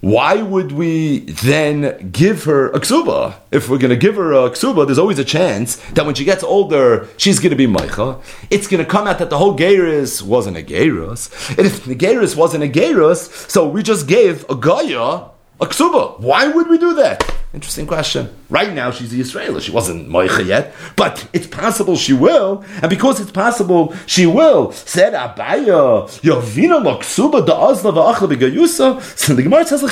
[0.00, 3.36] why would we then give her a ksuba?
[3.50, 6.24] If we're going to give her a ksuba, there's always a chance that when she
[6.24, 8.22] gets older, she's going to be meicha.
[8.50, 11.30] It's going to come out that the whole gerus wasn't a gerus.
[11.56, 15.30] And if the gerus wasn't a gerus, so we just gave a gaya
[15.60, 16.20] a ksuba.
[16.20, 17.24] Why would we do that?
[17.54, 18.28] Interesting question.
[18.50, 19.60] Right now, she's a Israeli.
[19.60, 22.62] She wasn't Moicha yet, but it's possible she will.
[22.82, 29.34] And because it's possible she will, said Abaya, Yovina Loksuba da va'achla b'gayusa.
[29.36, 29.82] The Gemara says,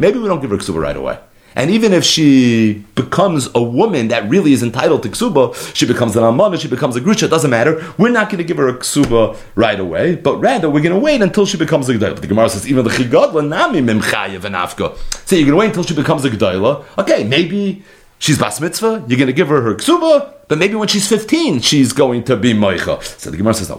[0.00, 1.18] Maybe we don't give her ksuba right away.
[1.54, 6.16] And even if she becomes a woman that really is entitled to ksuba, she becomes
[6.16, 7.84] an almana, she becomes a grusha, doesn't matter.
[7.98, 11.00] We're not going to give her a ksuba right away, but rather we're going to
[11.00, 12.20] wait until she becomes a gedayla.
[12.20, 14.56] The Gemara says even the chigadla nami mimchayev and.
[14.62, 16.84] So you're going to wait until she becomes a gedayla.
[16.98, 17.82] Okay, maybe
[18.22, 19.04] she's bas mitzvah.
[19.08, 22.36] You're going to give her her ksuba, but maybe when she's 15, she's going to
[22.36, 23.02] be moicha.
[23.18, 23.76] So the Gemara says, no,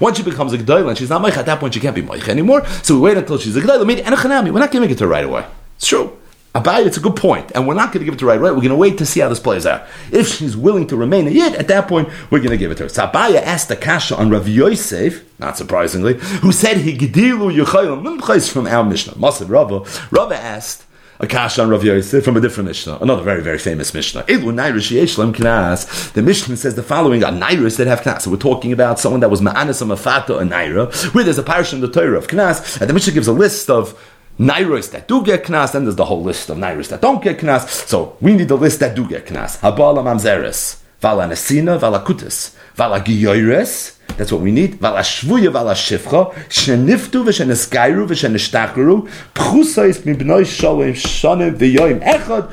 [0.00, 2.02] Once she becomes a g'dayla and she's not moicha, at that point she can't be
[2.02, 2.64] moicha anymore.
[2.82, 4.52] So we wait until she's a g'dayla.
[4.52, 5.44] We're not giving it to her right away.
[5.76, 6.16] It's true.
[6.54, 8.38] Abai, it's a good point, and we're not going to give it to her right
[8.38, 8.50] away.
[8.50, 9.86] We're going to wait to see how this plays out.
[10.12, 12.74] If she's willing to remain a yid, at that point, we're going to give it
[12.76, 12.88] to her.
[12.90, 18.66] So Abaya asked the kasha on Rav Yosef, not surprisingly, who said, Higdilu Yechayim from
[18.66, 19.14] our Mishnah.
[19.14, 19.80] Masav Rava.
[20.10, 20.84] Rava asked,
[21.22, 24.24] a kash on Rav Yosef from a different Mishnah, another very, very famous Mishnah.
[24.24, 28.22] The Mishnah says the following on Nairis that have knas.
[28.22, 31.44] So we're talking about someone that was Ma'anis a Mafata a Naira, where there's a
[31.44, 33.96] parish in the Torah of knas, and the Mishnah gives a list of
[34.40, 37.38] Nairos that do get knas, then there's the whole list of Nairos that don't get
[37.38, 37.68] knas.
[37.68, 39.60] So we need the list that do get knas.
[39.60, 44.78] Habala Mamzeres, Vala Nesina, Vala Kutis, Vala Giyoires, that's what we need.
[44.78, 45.50] Valashvuya
[46.48, 47.24] sheniftu
[50.04, 50.44] mibnoi
[50.94, 52.52] shane v'yoyim echad,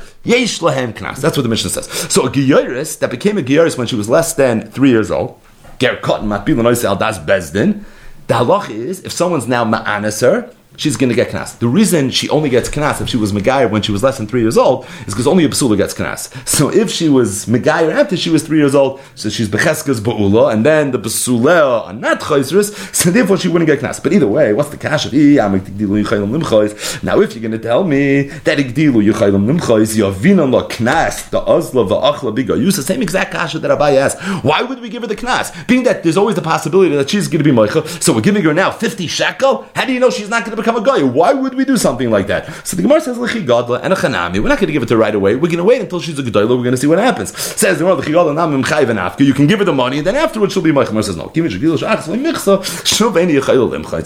[0.93, 1.21] knas.
[1.21, 1.87] That's what the Mishnah says.
[2.11, 5.39] So a giyaris, that became a giyaris when she was less than three years old,
[5.79, 7.83] ger al das bezdin,
[8.27, 11.59] The halach is if someone's now ma'anas her, she's going to get knas.
[11.59, 14.27] The reason she only gets knas if she was Megayer when she was less than
[14.27, 16.29] three years old is because only a basula gets knas.
[16.59, 20.53] So if she was Megayer after she was three years old, so she's Becheskas Ba'ula,
[20.53, 24.01] and then the basula are not Chaisris, so therefore she wouldn't get knas.
[24.01, 28.57] But either way, what's the cash of Now if you're going to tell me that
[28.57, 33.53] Igdilu Yuchaylam Limchais, Yavinan La Knas, the Azla Va'achla Biga, use the same exact cash
[33.53, 34.19] that Abai asked.
[34.43, 35.51] Why would we give her the knas?
[35.67, 38.43] Being that there's always the possibility that she's going to be Moicha, so we're giving
[38.43, 39.65] her now 50 shekel?
[39.75, 41.03] How do you know she's not going to become become a guy.
[41.03, 42.67] Why would we do something like that?
[42.67, 44.41] So the Gemara says Lechi Gadla and a Chanami.
[44.41, 45.35] We're not going to give it to her right away.
[45.35, 46.49] We're going to wait until she's a Gedoyla.
[46.49, 47.37] We're going to see what happens.
[47.37, 48.99] Says the Gemara Lechi Gadla Namim Chayv and.
[49.19, 50.87] You can give her the money, and then afterwards she'll be Meichel.
[50.87, 51.31] Gemara says no.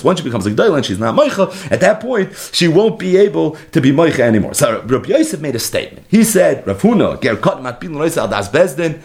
[0.04, 3.18] Once she becomes a Gedoyla and she's not Meichel, at that point she won't be
[3.18, 4.54] able to be Meichel anymore.
[4.54, 6.06] So Rabbi Yosef made a statement.
[6.10, 9.02] He said, Rav Huna Ger Kot Matpil Noisa Das Bezdin.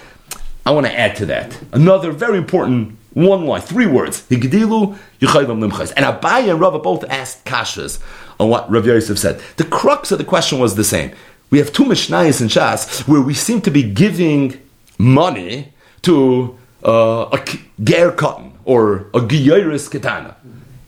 [0.66, 4.22] I want to add to that another very important one line, three words.
[4.28, 5.92] Higdilu Yechayim Limchais.
[5.96, 8.00] And Abaye and Rava both asked kashas
[8.38, 9.40] on what Rav Yosef said.
[9.56, 11.12] The crux of the question was the same.
[11.50, 14.60] We have two Mishnayos in Shas where we seem to be giving
[14.98, 17.44] money to uh, a
[17.82, 20.36] ger cotton or a giyaris katana.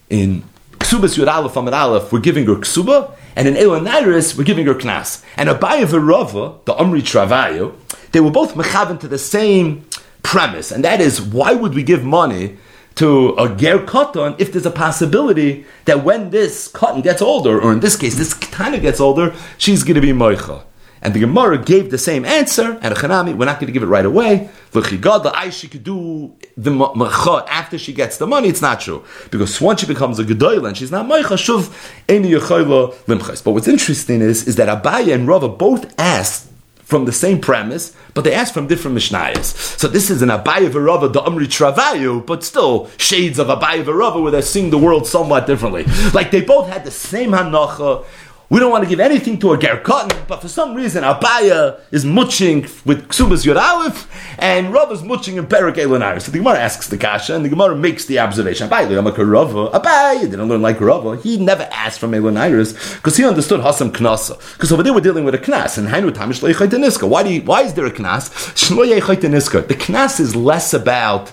[0.09, 4.67] In Ksubas Yud Aleph Amid Aleph, we're giving her ksuba, and in Elon we're giving
[4.67, 5.23] her knas.
[5.35, 7.73] And Abaye and Rava, the Amri Travayo,
[8.11, 9.85] they were both mechavan to the same
[10.23, 12.57] premise, and that is why would we give money
[12.95, 17.71] to a ger cotton if there's a possibility that when this cotton gets older, or
[17.71, 20.63] in this case, this katana gets older, she's going to be moicha.
[21.03, 23.81] And the Gemara gave the same answer, and a chanami, we're not going to give
[23.81, 24.49] it right away.
[24.71, 29.03] God, the she could do the macha after she gets the money, it's not true.
[29.31, 31.73] Because once she becomes a gedoyla and she's not moicha, shuv,
[32.07, 33.43] eni limchas.
[33.43, 36.50] But what's interesting is, is that Abaya and Rava both asked
[36.91, 39.79] from the same premise, but they ask from different Mishnayos.
[39.79, 44.21] So this is an Abaye Verava, the Amri Travayu, but still shades of Abaye Verava
[44.21, 45.85] where they're seeing the world somewhat differently.
[46.13, 48.03] Like they both had the same Hanacha,
[48.51, 51.79] we don't want to give anything to a ger cotton, but for some reason Abaya
[51.89, 56.39] is muching with Ksubas Yud Aleph, and Rav is muching in Perak Elon So the
[56.39, 58.67] Gemara asks the Kasha, and the Gemara makes the observation.
[58.67, 58.91] Abaya,
[59.31, 61.15] Rava, Abaya didn't learn like Rava.
[61.15, 64.37] He never asked from Elon because he understood Hasam Knasa.
[64.53, 67.07] Because over there we're dealing with a Knas, and Hainu Tamish Niska.
[67.07, 68.29] Why, do you, why is there a Knas?
[68.67, 71.31] The Knas is less about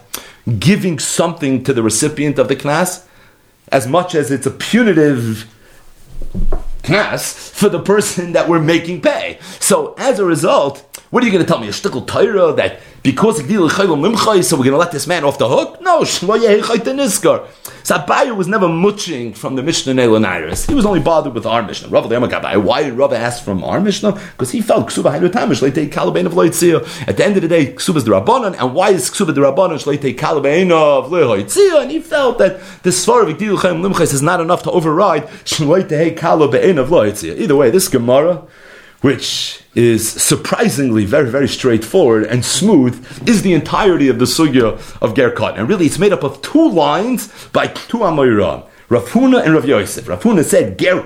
[0.60, 3.04] giving something to the recipient of the Knas,
[3.72, 5.52] as much as it's a punitive
[6.88, 9.38] knas for the person that we're making pay.
[9.60, 11.68] So as a result, what are you going to tell me?
[11.68, 15.80] A shtickle Torah that because so we're going to let this man off the hook?
[15.80, 16.26] No, so
[17.96, 20.68] Abaye was never muching from the Mishnah Neilaniris.
[20.68, 21.88] He was only bothered with our Mishnah.
[21.88, 24.12] Why did Rabbi ask from our Mishnah?
[24.12, 26.82] Because he felt Ksuba Haidu Tamish, Leite Kalabain of Loitzia.
[27.08, 29.40] At the end of the day, Ksuba is the Rabbanon, and why is Ksuba the
[29.40, 31.80] Rabbanon, Leite Kalabain of Loitzia?
[31.80, 35.26] And he felt that the Svar of Igdil Chaim Limchais is not enough to override
[35.58, 37.38] Leite Kalabain of Loitzia.
[37.38, 38.46] Either way, this Gemara,
[39.00, 45.14] which is surprisingly very, very straightforward and smooth, is the entirety of the sugya of
[45.14, 45.56] Gerkat.
[45.56, 48.64] And really, it's made up of two lines by two Amoiram.
[48.90, 50.08] Rav Huna and Rav Yosef.
[50.08, 51.04] Rav Huna said, Ger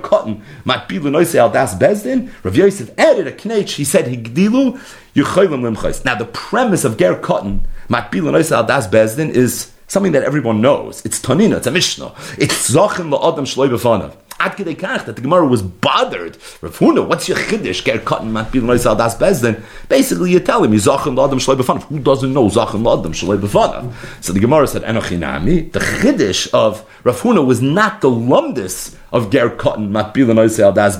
[0.65, 2.31] might be Noise al das bezdin.
[2.45, 4.81] Rav Yosef added a knech, he said, Higdilu
[5.17, 6.05] yuchaylim limchais.
[6.05, 7.21] Now, the premise of Ger
[7.89, 11.05] might be Noise al das bezdin is something that everyone knows.
[11.05, 12.15] It's Tanina, it's a Mishnah.
[12.39, 14.15] It's Zachin la'adam shloi b'fanav.
[14.43, 16.37] That the Gemara was bothered.
[16.61, 17.85] Rav Huna, what's your chiddush?
[17.85, 19.63] Ger cotton mat bil nois das bezdin.
[19.89, 21.85] Basically, you tell him, la'adam shloi b'fanav.
[21.85, 23.93] Who doesn't know Zachin shloi b'fanav?
[24.21, 25.71] So the Gemara said, Enochinami.
[25.71, 30.97] The chiddush of Rav Huna was not the lumdis of Ger Cotton, Noisei Das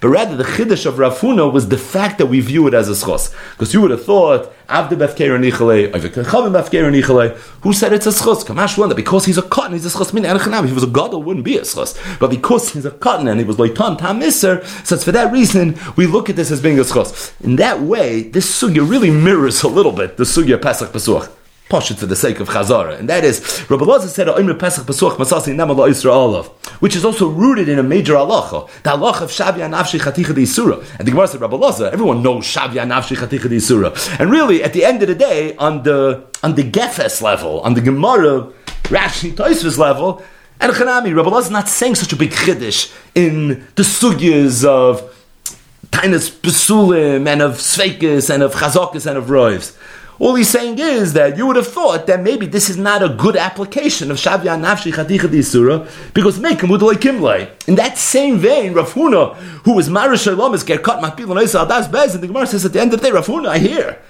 [0.00, 2.88] but rather the Chiddush of Rav Huna was the fact that we view it as
[2.88, 3.34] a schos.
[3.52, 5.32] Because you would have thought, Avde Befkeir
[7.60, 8.96] who said it's a schos?
[8.96, 10.14] Because he's a cotton, he's a schos.
[10.14, 12.18] Min If he was a god, it wouldn't be a schos.
[12.18, 15.32] But because he's a cotton and he was Loitan Tam Miser, so it's for that
[15.32, 17.32] reason, we look at this as being a schos.
[17.42, 21.30] In that way, this sugya really mirrors a little bit the sugya Pesach Pesuach.
[21.68, 25.16] Poshut for the sake of Chazara, and that is Rabbi Loza said Oimre Pesach Pesuach
[25.16, 26.44] Masasi Namala Yisrael
[26.80, 30.84] which is also rooted in a major halacha, the halacha of Shavya Nafshi Chaticha Isura.
[30.98, 34.72] And the Gemara said Rabbi Loza, everyone knows Shavya Nafshi Chaticha Isura, and really at
[34.72, 38.52] the end of the day, on the on the Gefes level, on the Gemara
[38.84, 40.22] Rashi Toisvis level,
[40.62, 45.12] and Chanami, Rabbi is not saying such a big chiddush in the sugyas of
[45.90, 49.76] Tainas Besulim and of Sveikis and of Chazokis and of Roivs.
[50.20, 53.08] All he's saying is that you would have thought that maybe this is not a
[53.08, 57.50] good application of Shavya Nafshi Chaticha Disura because make Mudalei Kimlei.
[57.66, 61.68] In that same vein, Rav Huna, who was Marish Shalom, is get cut Mapil and
[61.68, 63.58] Das Bez, and the Gemara says at the end of the day, Rav Huna, I
[63.58, 64.00] hear.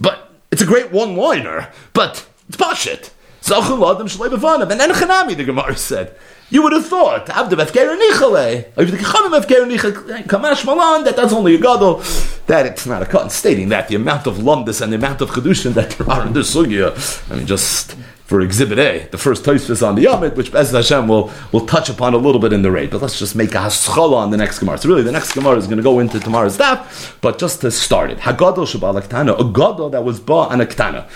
[0.00, 3.10] But it's a great one liner, but it's Pashit.
[3.42, 4.70] Zachul Adam Shalei.
[4.70, 6.16] And then Chanami, the Gemara said.
[6.50, 11.02] You would have thought, Abdu Befker Nichale, if the Kachamim Befker Nichale, eh, Kamash Malan,
[11.04, 12.02] that that's only a gadol,
[12.46, 13.32] that it's not a cut.
[13.32, 16.34] Stating that the amount of lumdus and the amount of Kedushin that there are in
[16.34, 16.92] this sugya,
[17.32, 17.96] I mean, just
[18.26, 21.88] for Exhibit A, the first Tosfos on the Yomit, which Bez Hashem will will touch
[21.88, 22.90] upon a little bit in the raid.
[22.90, 24.76] But let's just make a haschala on the next Gemara.
[24.76, 27.70] So really, the next Gemara is going to go into tomorrow's daf, but just to
[27.70, 31.08] start it, Hagadol Shabbat Ktana, a gadol that was ba and a ktana.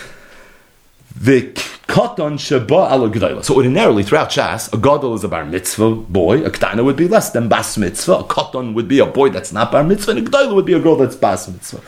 [1.18, 1.52] The
[1.88, 3.42] katan sheba al.
[3.42, 7.08] So ordinarily throughout Shas, a gadol is a bar mitzvah boy, a ktana would be
[7.08, 10.26] less than bas mitzvah, a katan would be a boy that's not bar mitzvah, and
[10.26, 11.80] a g'dayla would be a girl that's bas mitzvah.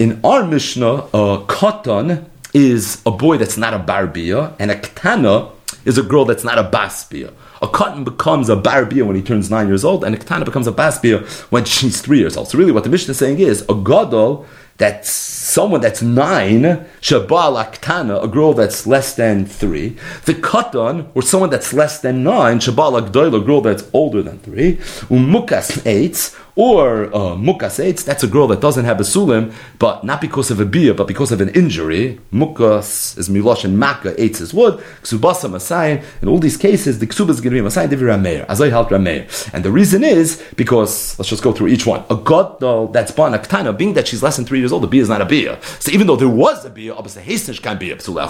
[0.00, 4.76] In our Mishnah, a katan is a boy that's not a bar bia, and a
[4.76, 5.52] ktana
[5.84, 7.32] is a girl that's not a bas bia.
[7.60, 10.44] A katan becomes a bar bia when he turns nine years old, and a ktana
[10.44, 11.18] becomes a bas bia
[11.50, 12.48] when she's three years old.
[12.48, 14.46] So really, what the Mishnah is saying is a gadol
[14.78, 16.62] that's someone that's nine,
[17.00, 19.96] Shabal Aktana, a girl that's less than three.
[20.24, 24.38] The Katan, or someone that's less than nine, Shabal Agdoil, a girl that's older than
[24.38, 24.76] three.
[25.08, 30.04] Umukas eight, or uh, Mukas eight, that's a girl that doesn't have a sulim, but
[30.04, 32.20] not because of a bia, but because of an injury.
[32.32, 36.04] Mukas is milosh and Maka, eight is wood, Ksubasa Masayin.
[36.20, 38.88] In all these cases, the Ksuba is going to be Masayin, Divi Rameir, Azay Halt
[38.88, 39.52] Rameir.
[39.54, 42.04] And the reason is because, let's just go through each one.
[42.10, 45.02] A Gadol that's born Aktana, being that she's less than three years old, the bia
[45.02, 45.62] is not a bia.
[45.80, 48.22] So even though there was a bia, obviously Hastnish can't be a Psula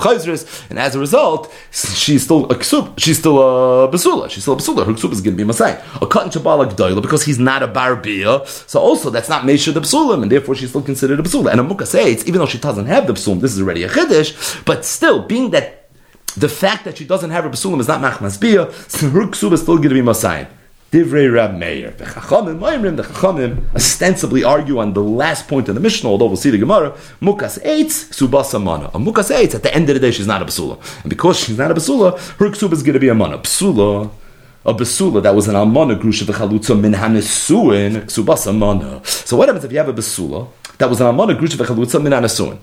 [0.70, 4.56] and as a result, she's still a Ksub, she's still a Basula, she's still a
[4.56, 5.78] Basula, her Ksub is going to be Masayin.
[5.96, 8.11] A Katan Shabal Agdoil, because he's not a bar bia,
[8.46, 11.52] so also that's not Mesha the Psulim, and therefore she's still considered a Psula.
[11.52, 14.64] And a says, even though she doesn't have the Psulim, this is already a Chiddush,
[14.64, 15.88] but still, being that
[16.36, 19.52] the fact that she doesn't have a Psulim is not Machmas Bia, so her Ksub
[19.52, 20.48] is still going to be Masayim.
[20.90, 21.90] Divrei Rab Meir.
[21.92, 26.36] The Chachamim, the Chachamim ostensibly argue on the last point of the Mishnah, although we'll
[26.36, 26.90] see the Gemara,
[27.22, 28.88] Mukas Eitz, Subasa Mana.
[28.88, 30.78] A Mukas Eitz, at the end of the day, she's not a Basula.
[31.00, 33.38] And because she's not a Basula, her Ksub is going to be a Mana.
[33.38, 34.10] Psula,
[34.64, 39.04] a basula that was an almana grusha v'chalutza min hanesuin ksubas amana.
[39.04, 40.48] So what happens if you have a basula
[40.78, 42.58] that was an almana grusha v'chalutza min hanesuin?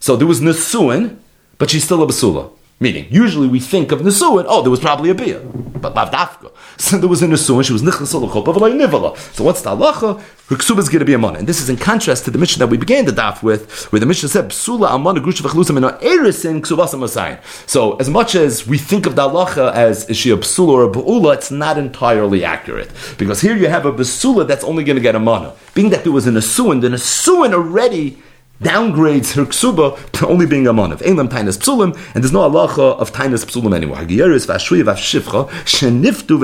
[0.00, 1.16] So there was nesuin,
[1.58, 2.50] but she's still a basula.
[2.80, 6.50] Meaning, usually we think of Nesuin, oh, there was probably a bia, but Lavdafka.
[6.76, 9.16] So there was a Nesuin, she was Nichlas Nivala.
[9.34, 10.20] So what's the halacha?
[10.48, 11.38] Her ksuba is going to be a mana.
[11.38, 14.00] And this is in contrast to the mission that we began the daf with, where
[14.00, 16.60] the mission said, Psula amana grusha v'chalusa min erisin.
[17.68, 20.84] So as much as we think of the halacha as is she a psula or
[20.84, 22.90] a ba'ula, it's not entirely accurate.
[23.16, 25.54] Because here you have a basula that's only going to get a mana.
[25.74, 28.18] Being that there was a asuin, then asuin already
[28.64, 31.02] downgrades her ksuba to only being a monav.
[31.06, 33.98] Elam tainas psulim, and there's no halacha of tainas psulim anymore.
[33.98, 36.34] Hagiyeris v'ashuy v'ashifcha sheniftu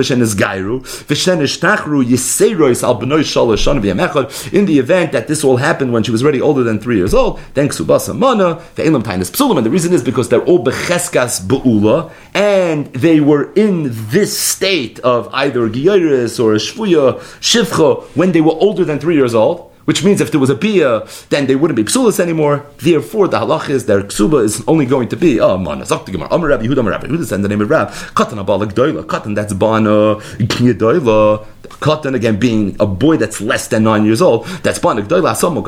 [4.01, 4.29] al.
[4.53, 7.15] In the event that this all happened when she was already older than three years
[7.15, 11.47] old, then ksubasa mana ve'elam tainas psulim, and the reason is because they're all becheskas
[11.47, 18.41] be'ula, and they were in this state of either giyeris or shvuya shivcha when they
[18.41, 21.57] were older than three years old which means if there was a bia, then they
[21.57, 22.67] wouldn't be psulas anymore.
[22.79, 26.29] Therefore, the halach is their ksuba is only going to be oh man, zakti gemar,
[26.31, 29.53] amar Rabbi Yehuda, Rabbi Yehuda said the name of Rab, katan abalak doila, katan that's
[29.53, 31.47] bana doila.
[31.81, 35.37] Katan again being a boy that's less than nine years old, that's bana doila.
[35.37, 35.61] Some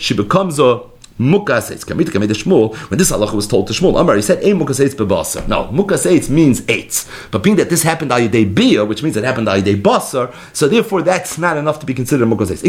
[0.00, 0.80] she becomes a
[1.20, 4.58] Mukaseitz, Kamita Kamita Shmuel, when this halacha was told to Shmuel, Amar, he said, Ein
[4.58, 5.46] Mukaseitz bebasar.
[5.46, 7.06] Now, Mukaseitz means eight.
[7.30, 10.34] But being that this happened al yedei bia, which means it happened al yedei basar,
[10.54, 12.62] so therefore that's not enough to be considered Mukaseitz.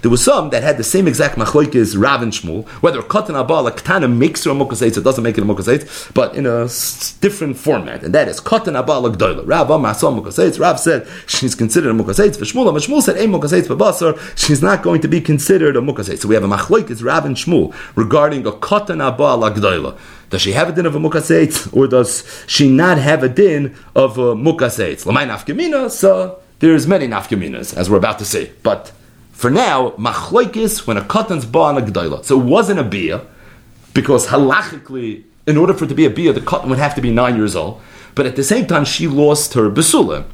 [0.00, 3.68] There was some that had the same exact machloikis Rav and Shmuel, whether Katan Abal,
[3.68, 6.64] a Ketana makes her a Mukaseitz, it doesn't make it a Mukaseitz, but in a
[7.20, 9.42] different format, and that is Katan Abal Gdoila.
[9.46, 13.66] Rav Amar saw Mukaseitz, Rav said she's considered a Mukaseitz, Shmuel, Shmuel said, Ein Mukaseitz
[13.66, 16.20] bebasar, she's not going to be considered a Mukaseitz.
[16.20, 19.98] So we have a machlokes Rav and Shmuel regarding a katan abba lagdoila.
[20.30, 23.76] Does she have a din of a mukaseitz, or does she not have a din
[23.94, 25.04] of a mukaseitz?
[25.04, 28.50] Lamai nafkamina, so there's many nafkaminas, as we're about to see.
[28.62, 28.92] But
[29.32, 32.24] for now, machlokes when a katan's ba lagdoila.
[32.24, 33.22] So it wasn't a bia,
[33.92, 37.00] because halachically, in order for it to be a bia, the katan would have to
[37.00, 37.80] be nine years old.
[38.14, 40.24] But at the same time, she lost her besula.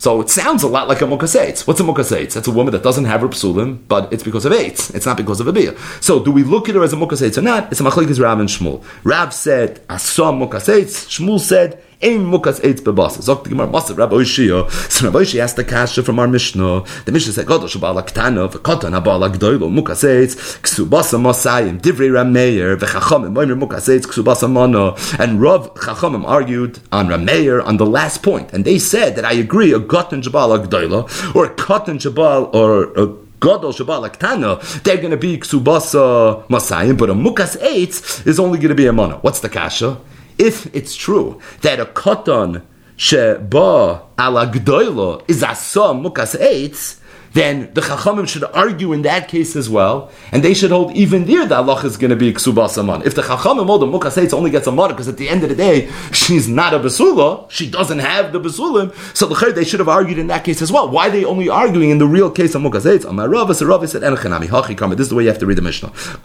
[0.00, 1.66] So it sounds a lot like a mukaseitz.
[1.66, 2.32] What's a mukaseitz?
[2.32, 4.94] That's a woman that doesn't have her psulim, but it's because of eitz.
[4.94, 5.76] It's not because of a bia.
[6.00, 7.70] So do we look at her as a mukaseitz or not?
[7.70, 8.82] It's a machlekes Rav and Shmuel.
[9.04, 13.20] Rav said, "Asam mukaseitz." Shmuel said, Ein mukas eitz bebasa.
[13.20, 14.70] Zok the Gemara Masav Rabbi Oishia.
[14.90, 16.82] So Rabbi Oishia asked the kasha from our Mishnah.
[17.04, 22.78] The Mishnah said, Godosh ba'ala ktana, v'kotan ha'ba'ala gdoilo, mukas eitz, ksubasa masayim, divrei Rameir,
[22.78, 24.94] v'chachamim, moimer mukas eitz, ksubasa mana.
[25.22, 28.50] And Rav Chachamim argued on Rameir on the last point.
[28.54, 32.84] And they said that I agree, a gotan jabal gdoilo, or a kotan jabal, or
[32.98, 38.58] a Gadol Shabbat they're going to be Ksubasa Masayim, but a Mukas Eitz is only
[38.58, 39.16] going to be a Mana.
[39.16, 39.98] What's the Kasha?
[40.40, 42.62] If it's true that a Katan
[42.96, 46.99] Sheba ala Gdoilo is Asa Mukas Eitz,
[47.32, 51.26] then the Chachamim should argue in that case as well, and they should hold even
[51.26, 53.02] there the Allah is going to be Ksubas Aman.
[53.02, 55.48] If the Chachamim hold the Mukas only gets a Mana, because at the end of
[55.48, 59.80] the day, she's not a Basula, she doesn't have the Basulim, so the they should
[59.80, 60.88] have argued in that case as well.
[60.88, 63.04] Why are they only arguing in the real case of Mukas Eitz?
[63.08, 65.58] Amar Rava, so Rava said, Enochanami, Hachi this is the way you have to read
[65.58, 65.92] the Mishnah.
[65.94, 66.18] A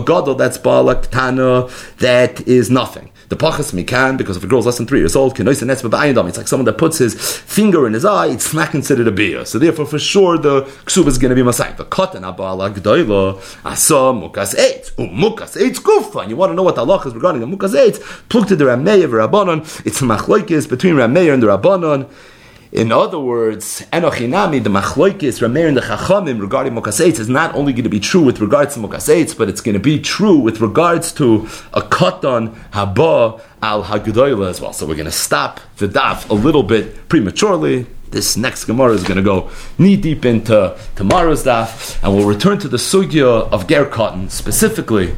[0.00, 1.68] Gadol that's Balak Tana,
[1.98, 3.10] that is nothing.
[3.28, 6.64] The pachas mikan, because if a girl's less than three years old, it's like someone
[6.64, 10.38] that puts his finger in his eye, it's not considered a So therefore, for sure,
[10.38, 11.72] the ksuba is going to be masai.
[11.72, 16.26] The katan abala gdoila asa mukas eight, mukas eight kufa.
[16.28, 17.94] You want to know what the Allah is regarding the mukas eight?
[18.28, 19.84] Pluk to the Rameya Rabbanon.
[19.84, 22.08] It's a machlokes between Rameya and the Rabbanon.
[22.70, 27.72] In other words, Enochinami, the Machloikis, Rameir, and the Chachamim regarding Mokaseitz is not only
[27.72, 30.60] going to be true with regards to Mokaseitz, but it's going to be true with
[30.60, 34.74] regards to a Katan Haba al Hagudoyla as well.
[34.74, 37.86] So we're going to stop the daf a little bit prematurely.
[38.10, 42.58] This next Gemara is going to go knee deep into tomorrow's daf, and we'll return
[42.58, 45.14] to the Sugya of Ger Cotton specifically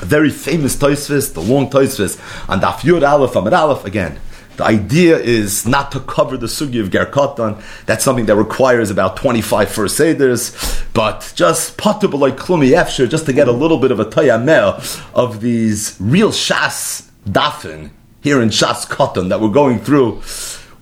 [0.00, 2.18] a very famous Toisvis, the long Toisvis,
[2.48, 4.20] and Daf Yud Aleph Amid Aleph again.
[4.56, 7.62] The idea is not to cover the sugi of Gerkatan.
[7.86, 13.32] That's something that requires about 25 first seders, but just like klumi efsher, just to
[13.32, 17.90] get a little bit of a tayamel of these real shas dafin
[18.20, 20.20] here in shas katan that we're going through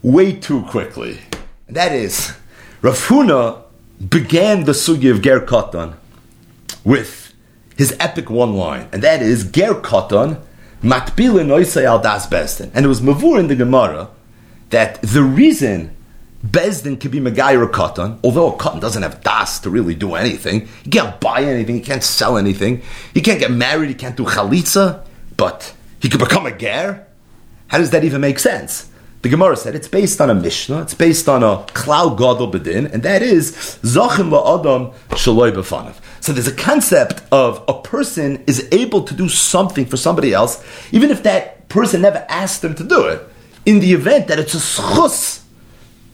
[0.06, 1.18] way too quickly.
[1.68, 2.32] that is,
[2.80, 3.62] Rav Huna
[4.08, 5.94] began the sugi of Gerkatan
[6.84, 7.34] with
[7.76, 10.40] his epic one line, and that is Gerkatan
[10.80, 11.50] Matbilin
[11.84, 12.70] al das Bezdin.
[12.72, 14.08] And it was Mavur in the Gemara
[14.70, 15.96] that the reason
[16.46, 20.14] Bezdin could be Megayer a cotton, although a cotton doesn't have das to really do
[20.14, 20.68] anything.
[20.84, 22.82] He can't buy anything, he can't sell anything,
[23.12, 25.04] he can't get married, he can't do chalitza,
[25.36, 27.04] but he could become a ger.
[27.66, 28.88] How does that even make sense?
[29.22, 32.92] The Gemara said it's based on a Mishnah, it's based on a Klau Gadol Bedin,
[32.92, 33.52] and that is
[33.82, 35.96] Zachim La'adam Shaloi B'fanav.
[36.20, 40.64] So there's a concept of a person is able to do something for somebody else,
[40.92, 43.22] even if that person never asked them to do it,
[43.64, 45.42] in the event that it's a schus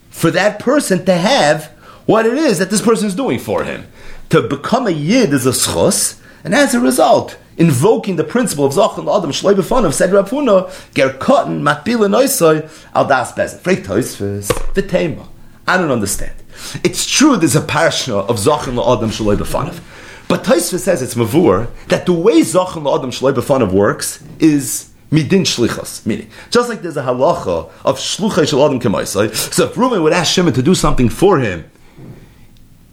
[0.08, 1.66] for that person to have
[2.06, 3.86] what it is that this person is doing for him.
[4.30, 8.72] To become a yid is a schus, and as a result, invoking the principle of
[8.72, 13.58] Zachon Adam Shloi B'Fanav, said Rav Huna, Ger Cotton, Matbila Noisoi, Al Das Bezin.
[13.60, 15.26] Frek Toisfus, V'Tema.
[15.66, 16.34] I don't understand.
[16.84, 19.38] It's true there's a parasha of Zachon Adam Shloi.
[20.28, 26.04] But Taisva says it's mavur that the way Zachon Adam Shloi works is midin shlichos.
[26.06, 29.34] Meaning, just like there's a halacha of shluchay shel adam kemaisai.
[29.34, 31.70] So if Reuven would ask Shimon to do something for him,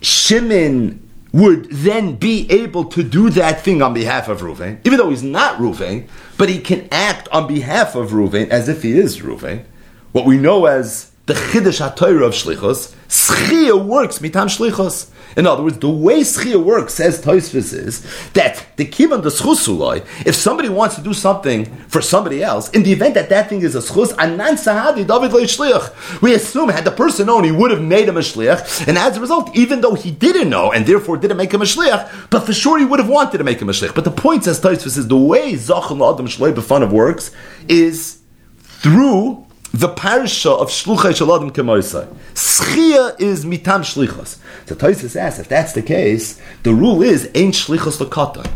[0.01, 5.09] Shimon would then be able to do that thing on behalf of Reuven, even though
[5.09, 6.07] he's not Reuven,
[6.37, 9.65] but he can act on behalf of Reuven as if he is Reuven.
[10.11, 15.11] What we know as the Chiddush HaTorah of Shlichos, Schia works mitam Shlichos.
[15.37, 20.05] In other words, the way Schia works, says Toisvis, is that the kivan the schusuloi,
[20.25, 23.61] if somebody wants to do something for somebody else, in the event that that thing
[23.61, 26.21] is a schus, anan sahadi David shliach.
[26.21, 29.17] We assume had the person known, he would have made him a shliach, and as
[29.17, 32.41] a result, even though he didn't know and therefore didn't make him a shliach, but
[32.41, 33.95] for sure he would have wanted to make him a shliach.
[33.95, 37.31] But the point, says Toisvis, is the way Zachal Adam B'Fanav works
[37.67, 38.19] is
[38.57, 42.07] through the parsha of Shluchai Shaladim Kemoisai.
[42.33, 44.37] Schia is mitam shlichos.
[44.65, 48.51] So Toisus asks, if that's the case, the rule is ain't shlichos lekatan.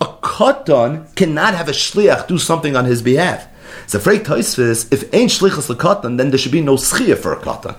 [0.00, 3.46] A katan cannot have a shliach do something on his behalf.
[3.86, 7.36] So Frey Toisus, if ain't shlichos lekatan, then there should be no schia for a
[7.36, 7.76] katan.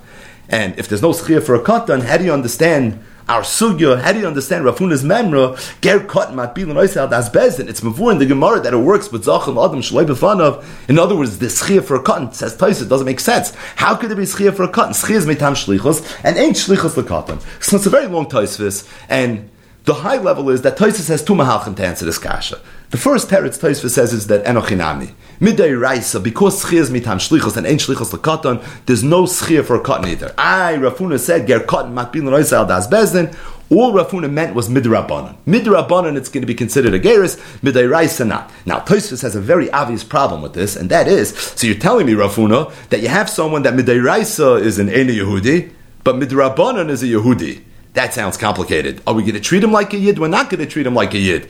[0.48, 4.12] And if there's no schia for a katan, how do you understand our sugya, how
[4.12, 5.56] do you understand Rav Huna's memra?
[5.82, 7.70] Ger kot matbil noisel das bezin.
[7.70, 10.66] It's mavur in the Gemara that it works with zachal adam shaloi b'fanav.
[10.90, 13.54] In other words, the schia for a cotton says Taisa doesn't make sense.
[13.76, 14.94] How could there be schia for a cotton?
[14.94, 17.40] Schia is mitam shlichos and ain't shlichos cotton.
[17.62, 19.50] So it's a very long Taisvis and.
[19.86, 22.60] The high level is that Toisus has two mahalchim to answer this kasha.
[22.92, 27.68] The first teretz Toisus says is that enochinami midday raisa because schiyas mitam shlichos and
[27.68, 28.66] ain't shlichos lekatan.
[28.88, 30.34] There's no schiyah for a cotton either.
[30.40, 33.36] I Rav Huna said ger cotton matbin raisa al das bezdin.
[33.70, 35.36] All Rav Huna meant was midrabanan.
[35.46, 37.38] Midrabanan, it's going to be considered a geris.
[37.62, 38.50] Midday raisa not.
[38.66, 42.08] Now Toisus has a very obvious problem with this, and that is so you're telling
[42.08, 45.72] me Rav Huna that you have someone that midday raisa is an ene Yehudi,
[46.04, 47.62] but midrabanan is a Yehudi.
[47.94, 49.02] That sounds complicated.
[49.08, 50.20] Are we going to treat him like a yid?
[50.20, 51.50] We're not going to treat him like a yid.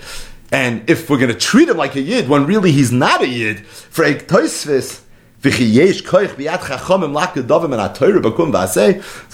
[0.52, 3.28] And if we're going to treat him like a yid when really he's not a
[3.28, 5.02] yid, for a toisvis.
[5.41, 5.50] So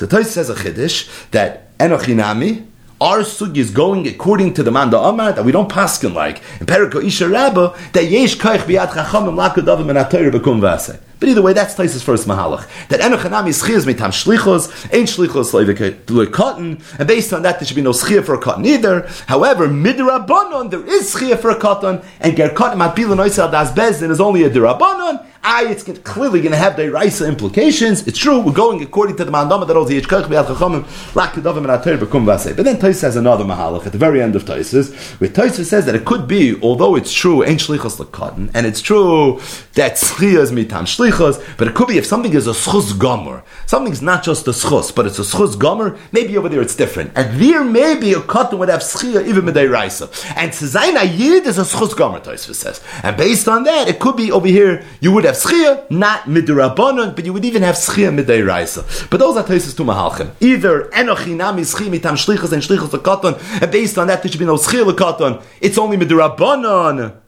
[0.05, 2.67] Toys says a chiddush that enochinami,
[3.01, 6.43] our sugi is going according to the man the Amar that we don't paskin like
[6.59, 10.99] in Periko Isha Rabba that yesh koich b'yad chachamim lakad dovim and ha-Torah b'kum v'aseh.
[11.19, 12.67] But either way, that's Taisa's first mahalach.
[12.89, 17.65] That enochanami is chiz mitam shlichos, ain't shlichos like cotton, and based on that, there
[17.65, 19.07] should be no schia for a cotton either.
[19.27, 24.11] However, midrabanon, there is schia for a cotton, and ger cotton matpila noisel das bezdin
[24.11, 28.07] is only a dirabanon, I, it's clearly going to have the Raisa implications.
[28.07, 31.33] It's true, we're going according to the Mandama that holds the Yichkach B'yad Chachamim, Rak
[31.33, 32.55] Kedavim and Ater B'kum Vasei.
[32.55, 35.85] But then Tosis has another Mahalach at the very end of Tosis, where Tosis says
[35.85, 39.39] that it could be, although it's true, ain't Shlichos Cotton, and it's true
[39.73, 43.43] that Tzchia is mitam Shlichos, but it could be if something is a Schus Gomer,
[43.65, 47.11] something's not just a Schus, but it's a Schus Gomer, maybe over there it's different.
[47.15, 50.05] And there maybe a Cotton would have Tzchia even Midei Raisa.
[50.35, 52.81] And Tzayin Ayid is a Schus Gomer, Tosis says.
[53.03, 57.15] And based on that, it could be over here, you would have schia, not midrabanon,
[57.15, 58.85] but you would even have schia midday raisa.
[59.09, 60.31] But those are toises to mahalchim.
[60.39, 64.45] Either enochinami schia mitam shlichus and shlichus lekaton, and based on that there should be
[64.45, 65.43] no schia lekaton.
[65.61, 67.24] It's only midrabanon.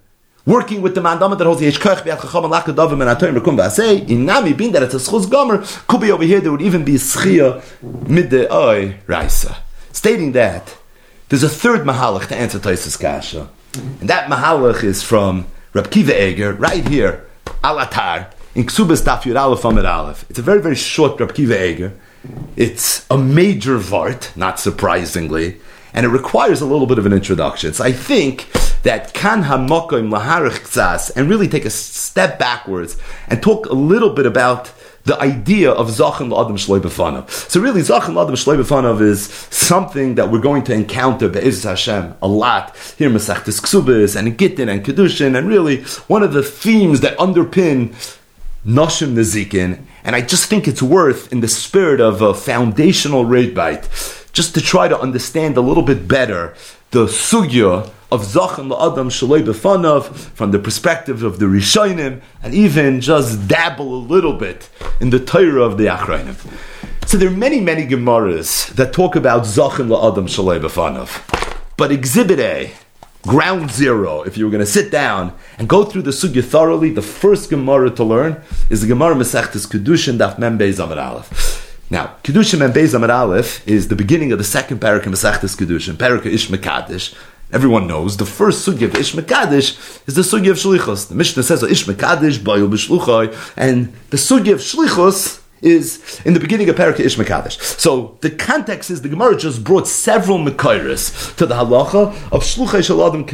[0.47, 3.37] Working with the mandama that holds the Yeshkach B'yat Chacham and Laka Dovim and Atoim
[3.37, 6.53] Rekum V'asei, in Nami, being that it's a schuz gomer, could be over here, there
[6.53, 7.61] would even be schia
[8.07, 9.57] midday oy raisa.
[9.91, 10.77] Stating that,
[11.27, 13.49] there's a third mahalach to answer Taisus Kasha.
[13.99, 17.27] And that mahalach is from Rabbi Akiva Eiger, right here,
[17.61, 20.25] Alatar in Ksubas Daf Yud Aleph Amid Aleph.
[20.29, 21.99] It's a very very short Rabbi Akiva Eiger.
[22.55, 25.57] It's a major vart, not surprisingly,
[25.93, 27.73] and it requires a little bit of an introduction.
[27.73, 28.47] So I think
[28.87, 32.95] that kan hamokim laharich and really take a step backwards
[33.27, 34.71] and talk a little bit about
[35.03, 37.29] the idea of Zachin L'Adam Shloi B'fanav.
[37.29, 42.15] So really, Zachin L'Adam Shloi B'fanav is something that we're going to encounter Be'ez Hashem
[42.21, 46.33] a lot here in Masechtes Ksubis and in Gittin and Kedushin, and really one of
[46.33, 47.93] the themes that underpin
[48.65, 53.55] Noshim Nezikin, and I just think it's worth, in the spirit of a foundational raid
[53.55, 53.87] bite,
[54.33, 56.53] just to try to understand a little bit better
[56.91, 63.01] the sugya of Zachan La'adam Shalei B'fanav from the perspective of the Rishonim and even
[63.01, 64.69] just dabble a little bit
[65.01, 66.35] in the Torah of the Achrayim.
[67.05, 71.65] So there are many, many Gemaras that talk about Zachan La'adam Shalei B'fanav.
[71.75, 72.71] But Exhibit A,
[73.23, 76.91] ground zero, if you were going to sit down and go through the sugya thoroughly,
[76.91, 81.85] the first Gemara to learn is the Gemara Masechtes Kedushin Daf Mem Beis Amar Aleph.
[81.89, 85.57] Now, Kedushin Mem Beis Amar Aleph is the beginning of the second parak in Masechtes
[85.57, 87.13] Kedushin, parak Ish Mekadesh,
[87.49, 91.07] Everyone knows the first sugi of Ish Mekadesh is the sugi of Shlichos.
[91.07, 96.39] The Mishnah says Ish Mekadesh, Bayu B'Shluchai, and the sugi of Shlichos is in the
[96.39, 97.17] beginning of Parak Ish.
[97.77, 102.83] So the context is the Gemara just brought several Mekairis to the halacha of Shluchai
[102.83, 103.25] Shal Adam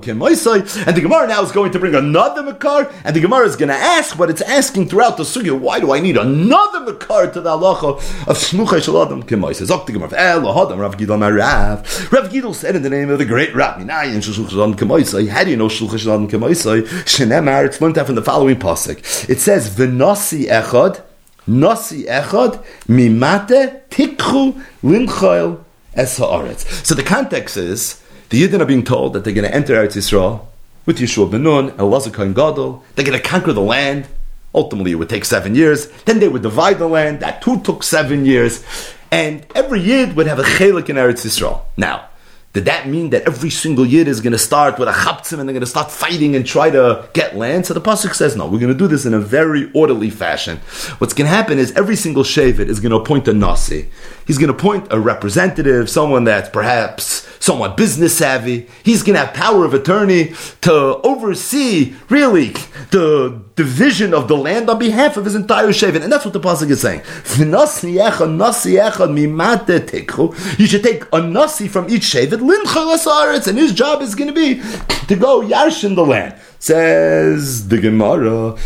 [0.00, 3.56] Kemaisai, and the Gemara now is going to bring another Mekar, and the Gemara is
[3.56, 5.58] going to ask what it's asking throughout the sugya.
[5.58, 7.98] Why do I need another Mekar to the halacha
[8.28, 9.66] of Shluchai Shal Adam Kemaisai?
[9.66, 12.12] Zok the Gemara eh, El Rav.
[12.12, 15.28] Rav said in the name of the great Rabbi Nayin Shluchai Shal Adam Kemaisai.
[15.28, 16.82] How do you know Shluchai Shal Adam Kemaisai?
[17.04, 17.66] Shenemar.
[17.66, 19.28] It's learned from the following pasuk.
[19.28, 19.68] It says
[20.14, 21.02] Nasi echad,
[21.48, 26.86] Nasi echad, mimate tikchu limchoil es haaretz.
[26.86, 29.96] So the context is, the Yidden are being told that they're going to enter Eretz
[29.96, 30.46] Yisrael
[30.86, 32.84] with Yeshua ben Nun, Elazar Kohen Gadol.
[32.94, 34.06] They're going to conquer the land.
[34.54, 35.88] Ultimately, it would take seven years.
[36.04, 37.18] Then they would divide the land.
[37.18, 38.64] That too took seven years.
[39.10, 41.62] And every Yid would have a chelik in Eretz Yisrael.
[41.76, 42.08] Now,
[42.54, 45.48] did that mean that every single yid is going to start with a chaptzim and
[45.48, 47.66] they're going to start fighting and try to get land?
[47.66, 50.58] So the pasuk says, no, we're going to do this in a very orderly fashion.
[50.98, 53.88] What's going to happen is every single shevet is going to appoint a nasi.
[54.24, 58.68] He's going to appoint a representative, someone that's perhaps somewhat business savvy.
[58.82, 60.32] He's going to have power of attorney
[60.62, 62.54] to oversee, really,
[62.90, 66.02] the division of the land on behalf of his entire Shevet.
[66.02, 67.02] And that's what the Pasuk is saying.
[70.58, 72.04] You should take a Nasi from each
[73.46, 74.60] And his job is going to be
[75.06, 76.34] to go Yarshin the land.
[76.58, 78.56] Says the Gemara.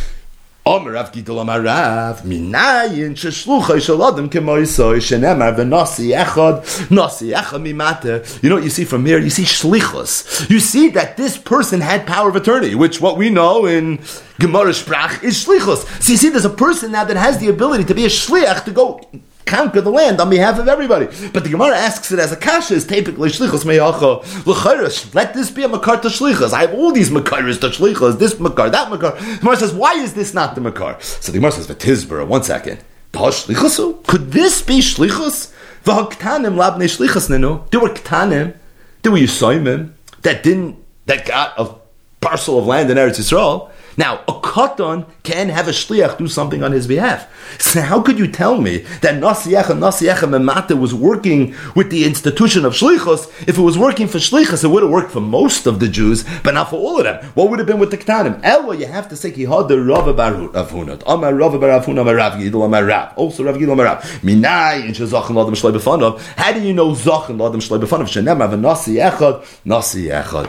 [0.68, 8.42] Omer Rav Gidel Rav Minayin Sheshluchay Shel Adam Kemoisoy Shenemar V'Nasi Echad Nasi Echad Mimata
[8.42, 9.18] You know what you see from here?
[9.18, 10.50] You see Shlichus.
[10.50, 13.98] You see that this person had power of attorney, which what we know in
[14.40, 16.02] Gemara Sprach is Shlichus.
[16.02, 18.66] So you see there's a person now that has the ability to be a Shliach
[18.66, 19.00] to go
[19.48, 21.06] conquer the land on behalf of everybody.
[21.32, 25.14] But the Gemara asks it as a kasha is typically shlichus meyacha.
[25.14, 26.52] Let this be a makar to shlichus.
[26.52, 28.18] I have all these makaris to shlichus.
[28.18, 29.12] This makar, that makar.
[29.12, 30.98] The Gemara says, why is this not the makar?
[31.00, 32.26] So the Gemara says, v'tizbara.
[32.26, 32.84] One second.
[33.12, 35.52] Could this be shlichus?
[35.84, 37.68] V'haktanim labne shlichus nenu.
[37.70, 38.54] There were ktanim.
[39.02, 39.92] There were yisoimim
[40.22, 40.76] that didn't
[41.06, 41.74] that got a
[42.20, 43.70] parcel of land in Eretz Yisrael.
[43.98, 47.26] Now, a katan can have a shliach do something on his behalf.
[47.60, 52.64] So how could you tell me that Nasiecha Nasiecha Memata was working with the institution
[52.64, 53.26] of shlichus?
[53.48, 56.24] If it was working for shlichus, it would have worked for most of the Jews,
[56.44, 57.24] but not for all of them.
[57.34, 58.40] What would have been with the ketanim?
[58.44, 61.02] Ella, you have to say kihad the Rava bar Avhunat.
[61.04, 63.18] Amar Rava bar Avhunat Amar Rav Gidel Amar Rav.
[63.18, 64.02] Also Rav Gidel Amar Rav.
[64.22, 66.20] Minai in Shazachim Ladam Shloi Befanov.
[66.36, 68.06] How do you know Zachin Ladam Shloi Befanov?
[68.06, 70.48] Shenem Rav Nasi Echad Nasi Echad.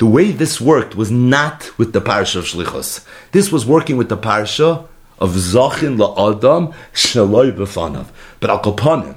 [0.00, 3.06] The way this worked was not with the parsha of Shlichus.
[3.32, 4.86] This was working with the parsha
[5.18, 8.06] of Zachin la'adam shaloi b'fanav.
[8.40, 9.16] But al kopanim,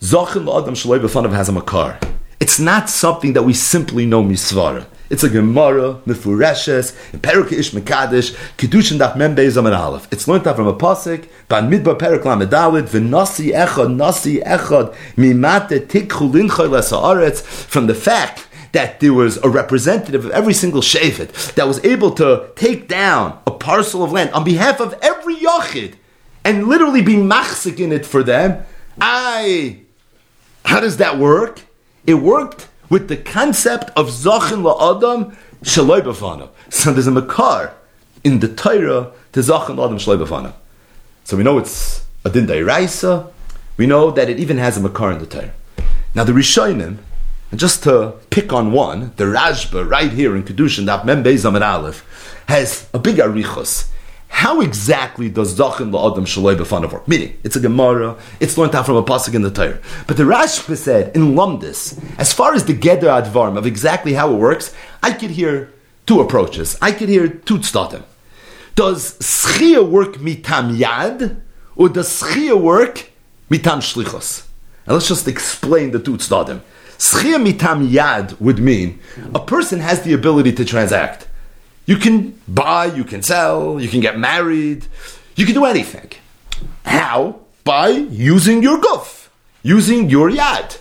[0.00, 1.98] Zachin la'adam shaloi b'fanav has a makar.
[2.38, 4.86] It's not something that we simply know misvara.
[5.10, 10.06] It's a Gemara, Mefureshes, Perik Ish Mekadesh, Kedushin Daf Mem Beis Amar Aleph.
[10.12, 15.86] It's learned from a pasuk, Ban Midbar Perik Lamed Dalit, V'nasi Echad, Nasi Echad, Mimate
[15.86, 18.46] Tikhu Linchoy Lesa'aretz, from the fact
[18.76, 23.40] that there was a representative of every single Shevet that was able to take down
[23.46, 25.94] a parcel of land on behalf of every Yachid
[26.44, 28.66] and literally be machzik in it for them.
[29.00, 29.80] I,
[30.66, 31.62] how does that work?
[32.06, 36.50] It worked with the concept of Zachin La'adam Shaloi B'fanav.
[36.68, 37.72] So there's a Makar
[38.24, 40.52] in the Torah to Zachin La'adam Shaloi B'fanav.
[41.24, 43.32] So we know it's a Din Dairaisa.
[43.78, 45.54] We know that it even has a Makar in the Torah.
[46.14, 46.98] Now the Rishonim,
[47.56, 51.42] and just to pick on one, the Rashba right here in Kedushin, that Mem Beis
[51.42, 52.04] Amid Aleph,
[52.48, 53.88] has a big arichos.
[54.28, 57.08] How exactly does Zachin La'adam Shaloi B'fanav work?
[57.08, 59.78] Meaning, it's a Gemara, it's learned out from a pasuk in the Torah.
[60.06, 64.34] But the Rashba said, in Lumdis, as far as the Geder Advarim of exactly how
[64.34, 65.72] it works, I could hear
[66.04, 66.76] two approaches.
[66.82, 68.02] I could hear two tztatim.
[68.74, 71.40] Does Schia work mitam yad,
[71.74, 73.08] or does Schia work
[73.48, 74.46] mitam shlichos?
[74.86, 76.60] Now let's just explain the two tztatim.
[76.98, 79.00] Schia mitam yad would mean
[79.34, 81.28] a person has the ability to transact.
[81.84, 84.86] You can buy, you can sell, you can get married,
[85.36, 86.10] you can do anything.
[86.84, 87.40] How?
[87.64, 89.28] By using your guf,
[89.62, 90.78] using your yad.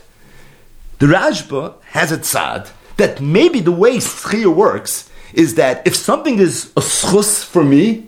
[1.00, 6.40] The Rashba has a tzad that maybe the way schia works is that if something
[6.40, 8.08] is a schus for me,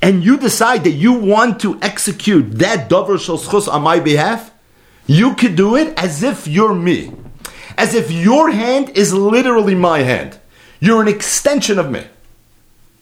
[0.00, 4.51] and you decide that you want to execute that davar shel schus on my behalf,
[5.06, 7.12] you could do it as if you're me.
[7.76, 10.38] As if your hand is literally my hand.
[10.80, 12.04] You're an extension of me.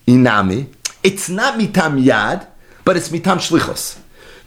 [0.07, 0.69] Inami.
[1.03, 2.47] It's not mitam yad,
[2.85, 3.99] but it's mitam shlichos.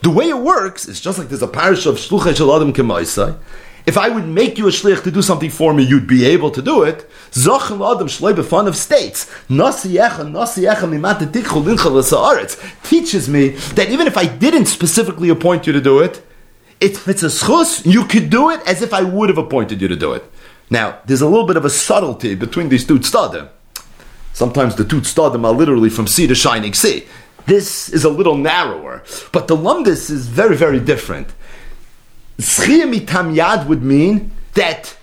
[0.01, 3.37] The way it works is just like there's a parish of shluchah shel adam kemaisai.
[3.85, 6.51] If I would make you a shlich to do something for me, you'd be able
[6.51, 7.09] to do it.
[7.31, 9.29] Zochel adam shloi befun of states.
[9.49, 15.81] Nasiyecha mimata tikchol linchal teaches me that even if I didn't specifically appoint you to
[15.81, 16.25] do it,
[16.79, 19.87] if it's a schus, you could do it as if I would have appointed you
[19.87, 20.23] to do it.
[20.69, 23.49] Now, there's a little bit of a subtlety between these two tztadim.
[24.33, 27.05] Sometimes the two tztadim are literally from sea to shining sea.
[27.45, 31.27] This is a little narrower, but the lumdis is very, very different.
[32.39, 34.97] Schia yad would mean that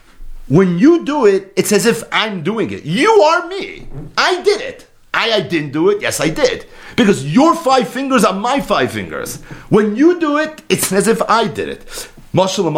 [0.48, 2.84] when you do it, it's as if I'm doing it.
[2.84, 3.86] You are me.
[4.18, 4.89] I did it.
[5.12, 6.00] I, I didn't do it.
[6.00, 6.66] Yes, I did.
[6.96, 9.36] Because your five fingers are my five fingers.
[9.68, 11.86] When you do it, it's as if I did it.
[12.32, 12.70] Mashal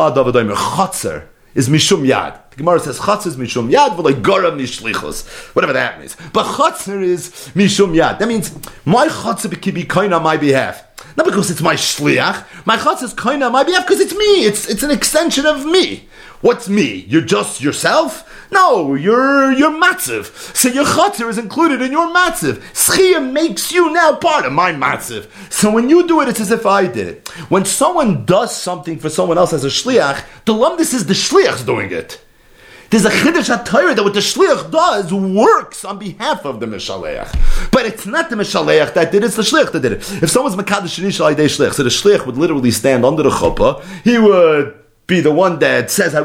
[0.54, 2.50] Chotzer is Mishum Yad.
[2.50, 5.54] The Gemara says Chotzer is Mishum Yad, but like Goram Nishlichos.
[5.54, 6.16] Whatever that means.
[6.32, 8.18] But Chotzer is Mishum Yad.
[8.18, 8.54] That means
[8.86, 10.86] my Chotzer can be kind on my behalf.
[11.16, 12.66] Not because it's my shliach.
[12.66, 14.44] My chutz is kind on my behalf because it's me.
[14.44, 16.08] It's, it's an extension of me.
[16.40, 17.04] What's me?
[17.08, 18.28] You're just yourself?
[18.52, 20.26] No, you're you're matziv.
[20.54, 22.56] So your chutzner is included in your matziv.
[22.74, 25.26] Schia makes you now part of my matziv.
[25.50, 27.28] So when you do it, it's as if I did it.
[27.48, 31.64] When someone does something for someone else as a shliach, the lumdis is the shliach's
[31.64, 32.20] doing it.
[32.90, 37.70] There's a chiddush atayr that what the shliach does works on behalf of the mishaleach,
[37.70, 40.22] but it's not the mishaleach that did it; it's the shliach that did it.
[40.22, 44.81] If someone's shenishal shliach, so the shliach would literally stand under the chuppah, he would
[45.06, 46.22] be the one that says He's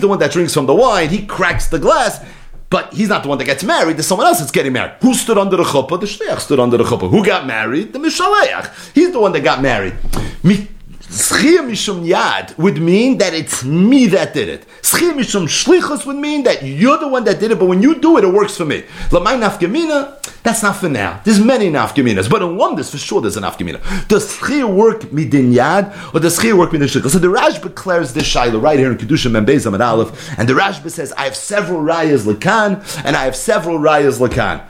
[0.00, 1.08] the one that drinks from the wine.
[1.10, 2.24] He cracks the glass.
[2.70, 3.96] But he's not the one that gets married.
[3.96, 4.94] There's someone else that's getting married.
[5.00, 6.00] Who stood under the chuppah?
[6.00, 7.08] The shliach stood under the chuppah.
[7.08, 7.92] Who got married?
[7.92, 8.92] The mishaleach.
[8.94, 9.94] He's the one that got married.
[11.08, 14.66] Mishum yad would mean that it's me that did it.
[14.82, 18.16] Shlichus um would mean that you're the one that did it, but when you do
[18.16, 18.82] it, it works for me.
[19.10, 21.20] Lamai nafgamina, that's not for now.
[21.24, 24.08] There's many nafgaminas, but in one, there's for sure there's a nafgamina.
[24.08, 27.10] Does schia work midin yad, or does schia work midin shlichus?
[27.10, 30.54] So the Rashba declares this shaila right here in Kedusha Membez and Aleph, and the
[30.54, 34.64] Rashba says, I have several rayas lakan, and I have several rayas lakan.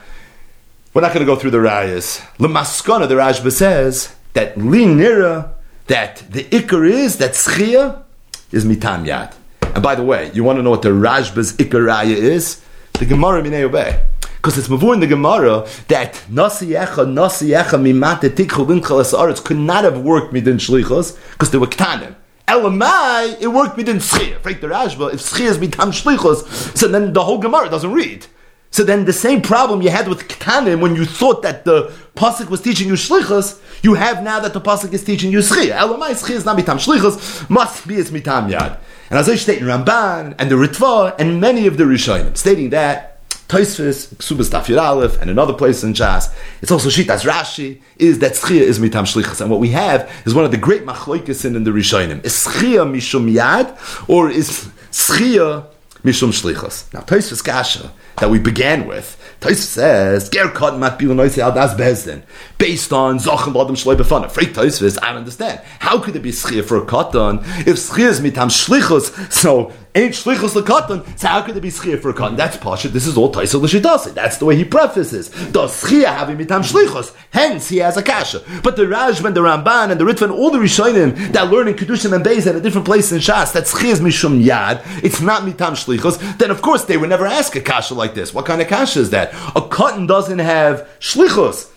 [0.93, 2.19] We're not going to go through the rayas.
[2.37, 5.49] Lamaskana, the Rashba says, that li nira,
[5.87, 8.03] that the ikar is that schia
[8.51, 9.33] is mitam yad.
[9.75, 12.61] And by the way, you want to know what the Rashba's Ikaraya is?
[12.93, 14.01] The Gemara Minei Obey.
[14.37, 19.43] Because it's mavur in the Gemara that Nasi Echa, Nasi Echa, Mimate Tikhu Limchal Aretz
[19.43, 22.15] could not have worked midin Shlichos because they were Ktanim.
[22.47, 24.39] Elamai, it worked midin Schia.
[24.39, 28.27] Frank the Rashba, if Schia is mitam Shlichos, so then the whole Gemara doesn't read.
[28.75, 32.49] So then the same problem you had with Ktanim when you thought that the Pasuk
[32.49, 35.77] was teaching you Shlichus, you have now that the Pasuk is teaching you Schia.
[35.77, 38.77] Elamai, Schia is not mitam Shlichus, must be its mitam Yad.
[39.09, 42.71] And as I state in Ramban and the Ritva and many of the Rishonim, stating
[42.71, 48.19] that Toisvis, Ksubas Tafir Aleph, and another place in Jas, it's also Shitas Rashi, is
[48.19, 49.39] that Schia is mitam shlichus.
[49.39, 52.25] And what we have is one of the great machloikis in the Rishonim.
[52.25, 55.65] Is Schia mishum yad, or is Schia
[56.03, 56.93] mishum shlichus?
[56.93, 61.73] Now, Toisvis Kasha, that we began with, Tais says, Ger kat mat bilanoisi al das
[61.73, 62.23] bezdin.
[62.57, 64.31] Based on Zachem Adam Shloi Befana.
[64.31, 65.61] Freik Tais I don't understand.
[65.79, 70.13] How could it be schia for a katan if schia is mitam shlichus, so ain't
[70.13, 72.35] shlichus lekatan, so how could it be schia for a katan?
[72.35, 72.89] That's pasha.
[72.89, 74.13] This is all Taisel L'shidasi.
[74.13, 75.29] That's the way he prefaces.
[75.51, 77.15] Does schia have mitam shlichus?
[77.31, 78.41] Hence, he has a kasha.
[78.61, 81.75] But the Rajman, the Ramban, and the Ritva, and all the Rishonim that learn in
[81.75, 85.21] Kedushim and Beis at a different place in Shas, that schia is mishum yad, it's
[85.21, 88.33] not mitam shlichus, then of course they would never ask a kasha like this.
[88.33, 89.33] What kind of kasha is that?
[89.55, 91.71] A cotton doesn't have shlichus,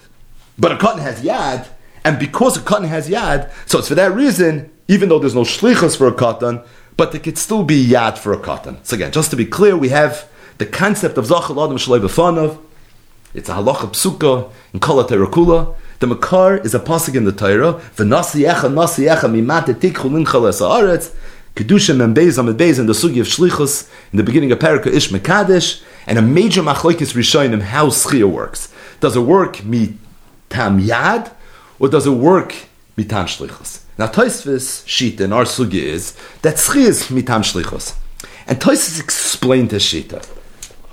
[0.58, 1.68] but a cotton has yad,
[2.04, 5.42] and because a cotton has yad, so it's for that reason, even though there's no
[5.42, 6.62] shlichus for a cotton,
[6.98, 8.76] but it could still be yad for a cotton.
[8.82, 10.28] So again, just to be clear, we have
[10.58, 12.58] the concept of zachal adam shalei b'fanav.
[13.32, 15.76] It's a halacha psuka in kala terakula.
[16.00, 17.74] The makar is a pasuk in the Torah.
[17.96, 21.14] V'nasi echa nasi echa mimate tikchul inchal es
[21.54, 25.82] Kedusha and Beis Amid the Sugi of Shlichus in the beginning of Perika Ish Mekadesh
[26.06, 28.72] and a major machlokes Rishonim how Schia works.
[29.00, 31.32] Does it work mitam yad
[31.80, 32.54] or does it work
[32.96, 33.82] mitam Shlichus?
[33.98, 37.96] Now Toisvis Shita in our Sugi is that is mitam Shlichus.
[38.46, 40.24] And Toisvis explained the Shita.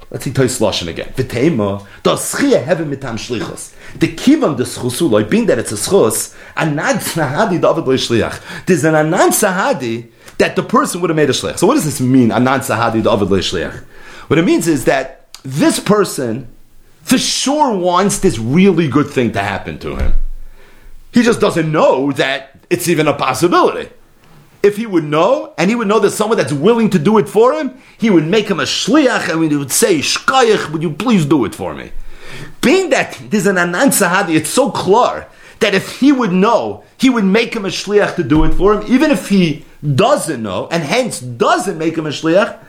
[0.10, 1.14] Let's see Tois Lashon again.
[1.16, 3.76] V'teima, Schia have a mitam Shlichus?
[4.00, 8.66] The kivam the schusu, like being that it's a schus, anad sahadi David shliach.
[8.66, 11.60] There's an anad sahadi that the person would have made a shliach.
[11.60, 12.32] So what does this mean?
[12.32, 13.84] Anan sahadi david shliach.
[14.30, 16.48] What it means is that this person
[17.04, 20.16] for sure wants this really good thing to happen to him.
[21.16, 23.90] He just doesn't know that it's even a possibility.
[24.62, 27.30] If he would know, and he would know there's someone that's willing to do it
[27.30, 30.92] for him, he would make him a shliach and he would say, Shkayach, would you
[30.92, 31.94] please do it for me?
[32.60, 35.30] Being that there's an Anan Sahadi, it's so clear
[35.62, 38.74] that if he would know, he would make him a shliach to do it for
[38.74, 39.64] him, even if he
[39.96, 42.60] doesn't know, and hence doesn't make him a shliach,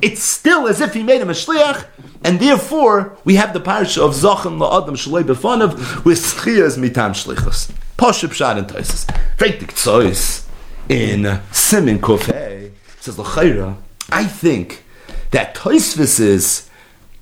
[0.00, 1.84] it's still as if he made him a shliach,
[2.24, 7.70] and therefore we have the parsha of Zachem la'adam shalei b'fanav with schiyas mitam shlichus.
[7.96, 9.06] Pashup shad and taisis.
[9.36, 10.44] Veitik
[10.88, 13.76] in Simin Kofei says l'chayra.
[14.10, 14.84] I think
[15.30, 16.70] that Toisvis is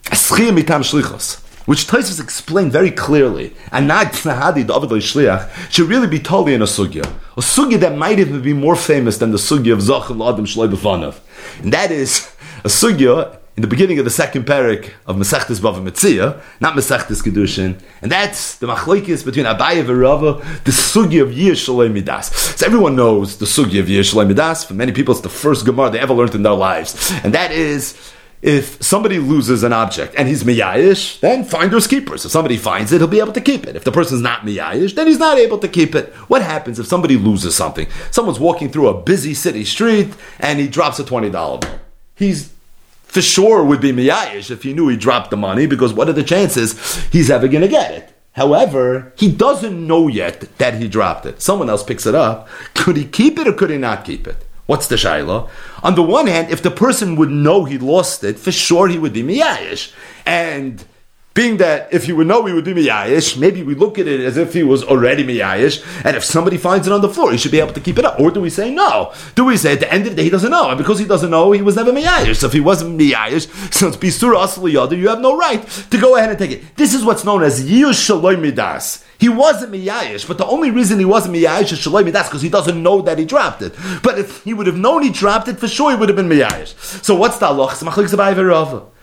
[0.07, 5.51] a schiyah mitam shlichus which Taisus explained very clearly, and not Tzahadi, the Avid Shliach,
[5.71, 7.05] should really be totally in a sugya.
[7.37, 10.73] A sugya that might even be more famous than the sugya of Zachal Adam Shloi
[10.73, 11.19] B'fanav.
[11.63, 12.33] And that is
[12.65, 17.23] a sugya in the beginning of the second parak of Masechtes Bava Metzia, not Masechtes
[17.23, 20.35] Kedushin, and that's the machlekes between Abaye and Rava,
[20.65, 22.27] the sugi of Yir Shalom Midas.
[22.57, 24.65] So everyone knows the sugi of Yir Shalom Midas.
[24.65, 27.51] For many people, it's the first Gemara they ever learned in their lives, and that
[27.51, 32.27] is if somebody loses an object and he's miyayish, then finders keepers.
[32.27, 33.75] If somebody finds it, he'll be able to keep it.
[33.75, 36.13] If the person's not miyayish, then he's not able to keep it.
[36.29, 37.89] What happens if somebody loses something?
[38.11, 41.61] Someone's walking through a busy city street and he drops a $20 bill.
[42.15, 42.53] He's
[43.07, 46.13] for sure would be miyayish if he knew he dropped the money because what are
[46.13, 48.13] the chances he's ever going to get it?
[48.33, 51.41] However, he doesn't know yet that he dropped it.
[51.41, 52.49] Someone else picks it up.
[52.75, 54.47] Could he keep it or could he not keep it?
[54.67, 55.49] What's the shaila?
[55.83, 58.99] On the one hand, if the person would know he lost it, for sure he
[58.99, 59.93] would be miyayish.
[60.27, 60.85] And
[61.37, 64.20] being that if he would know he would be miyayish, maybe we look at it
[64.20, 67.37] as if he was already miyayish, and if somebody finds it on the floor, he
[67.39, 68.18] should be able to keep it up.
[68.18, 69.12] Or do we say no?
[69.34, 71.05] Do we say at the end of the day he doesn't know, and because he
[71.05, 72.37] doesn't know, he was never miyayish.
[72.37, 76.30] So if he wasn't miyayish, since bisura asli you have no right to go ahead
[76.30, 76.76] and take it.
[76.76, 79.05] This is what's known as yish shaloi midas.
[79.18, 82.49] He wasn't miyayish, but the only reason he wasn't miyayish is shaloi midas because he
[82.49, 83.74] doesn't know that he dropped it.
[84.03, 86.30] But if he would have known he dropped it, for sure he would have been
[86.30, 86.74] miyayish.
[87.05, 88.96] So what's the halach?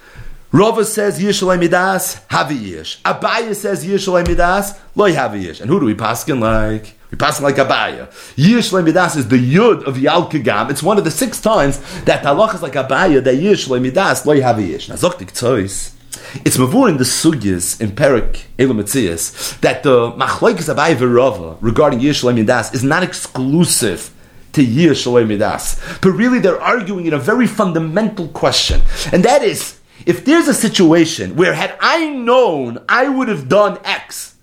[0.55, 3.01] Rava says Yishalei Midas, Havi Yish.
[3.01, 5.61] Abaya says Yishalei Midas, Loi Havi Yish.
[5.61, 6.95] And who do we paskin like?
[7.09, 8.07] We paskin like Abaya.
[8.35, 10.69] Yishalei Midas is the Yud of Yalkagam.
[10.69, 14.41] It's one of the six times that halach is like Abaya, that Yishalei Midas, Loi
[14.41, 14.89] Havi Yish.
[14.89, 15.91] Now Zoktik Tzois.
[16.45, 22.35] It's mavur in the sugyas in Perik Elometzias that the machlokes Abaya Rava regarding Yishalei
[22.35, 24.13] Midas is not exclusive
[24.51, 25.81] to Yir Midas.
[25.99, 30.53] But really, they're arguing in a very fundamental question, and that is if there's a
[30.53, 34.35] situation where had I known I would have done X,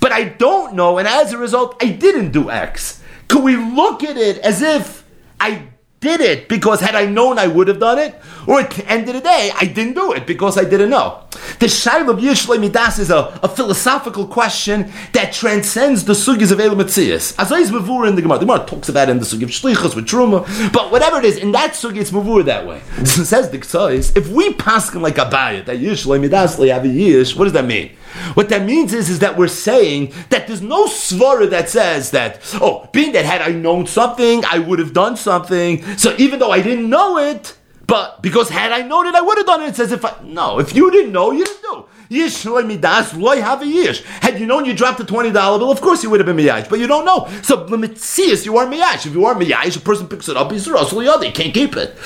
[0.00, 4.02] but I don't know, and as a result, I didn't do X, could we look
[4.04, 5.04] at it as if
[5.40, 5.68] I
[6.00, 8.14] did it because had I known I would have done it,
[8.46, 11.22] or at the end of the day, I didn't do it because I didn't know.
[11.58, 16.60] The Shail of Yishlei Midas is a, a, philosophical question that transcends the sugis of
[16.60, 17.34] Elam Metzias.
[17.38, 18.38] As I is Mavur in the Gemara.
[18.38, 21.24] The Gemara talks about it in the sugi of Shlichus with Truma, but whatever it
[21.24, 22.80] is, in that sugi it's Mavur that way.
[23.04, 27.44] says the Ktsois, if we pass him like a bayat, that Yishlei Midas Yish, what
[27.44, 27.96] does that mean?
[28.34, 32.40] What that means is, is that we're saying that there's no svara that says that,
[32.54, 35.82] oh, being that had I known something, I would have done something.
[35.96, 39.38] So even though I didn't know it, but because had I known it, I would
[39.38, 39.68] have done it.
[39.68, 41.86] It says if I, no, if you didn't know, you didn't know.
[42.10, 44.02] Yish midas loy have a yish.
[44.04, 46.36] Had you known you dropped a twenty dollar bill, of course you would have been
[46.36, 47.28] miyash, but you don't know.
[47.42, 49.06] So lemitzias, you are miyash.
[49.06, 51.96] If you are miyash, a person picks it up, he's russell the can't keep it.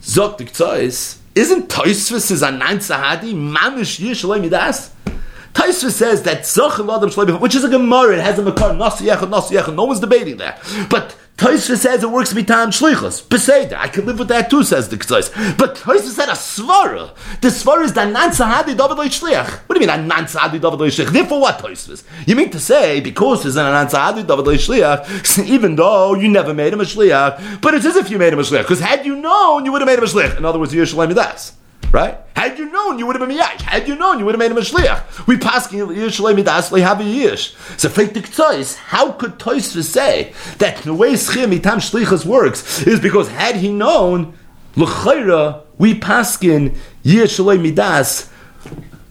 [0.00, 0.44] Zok the
[1.34, 4.93] isn't Toisvis is a nine sahadi mamish yish midas?
[5.54, 9.06] Taisva says that Zachel Adam Shleim, which is a Gemara, it has a Makar, Nasi
[9.06, 10.60] no one's debating that.
[10.90, 13.22] But Taisva says it works time Shlichus.
[13.22, 15.56] Beseder, I can live with that too, says the Ktsois.
[15.56, 17.14] But Taisva said a Svara.
[17.40, 19.48] The Svara is the Nan Sahadi David Shliach.
[19.66, 21.12] What do you mean, a Nan Sahadi David Shliach?
[21.12, 25.76] Therefore, what Taisva You mean to say, because there's an Nan Sahadi David Shliach, even
[25.76, 28.42] though you never made him a Shliach, but it's as if you made him a
[28.42, 30.36] Shliach, because had you known, you would have made him a Shliach.
[30.36, 31.52] In other words, you should let Yerushalayim Das.
[31.94, 32.18] Right?
[32.34, 33.60] Had you known, you would have been miyash.
[33.60, 35.28] Had you known, you would have made him a shliach.
[35.28, 37.54] We pasking Yerushalayim midas a yish.
[37.78, 38.74] So fake toys.
[38.74, 43.72] How could Toys say that the way schim mitam shlichas works is because had he
[43.72, 44.36] known,
[44.74, 48.28] l'chayra we paskin Yerushalayim midas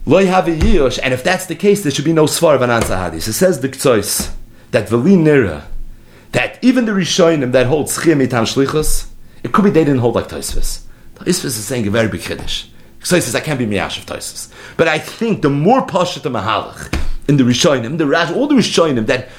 [0.06, 1.00] a yish.
[1.02, 2.70] And if that's the case, there should be no svar of an.
[3.14, 4.34] It says the Ktsois
[4.72, 5.64] that v'li nira
[6.34, 9.08] that even the Rishonim that hold schim mitam shlichas,
[9.42, 10.82] it could be they didn't hold like Toysvis.
[11.16, 12.66] Toysvis is saying a very big kiddush.
[13.04, 16.30] So he says, I can't be miyash of But I think the more pashat the
[16.30, 16.98] mahalach
[17.28, 19.30] in the Rishonim, the Rash, all the Rishonim that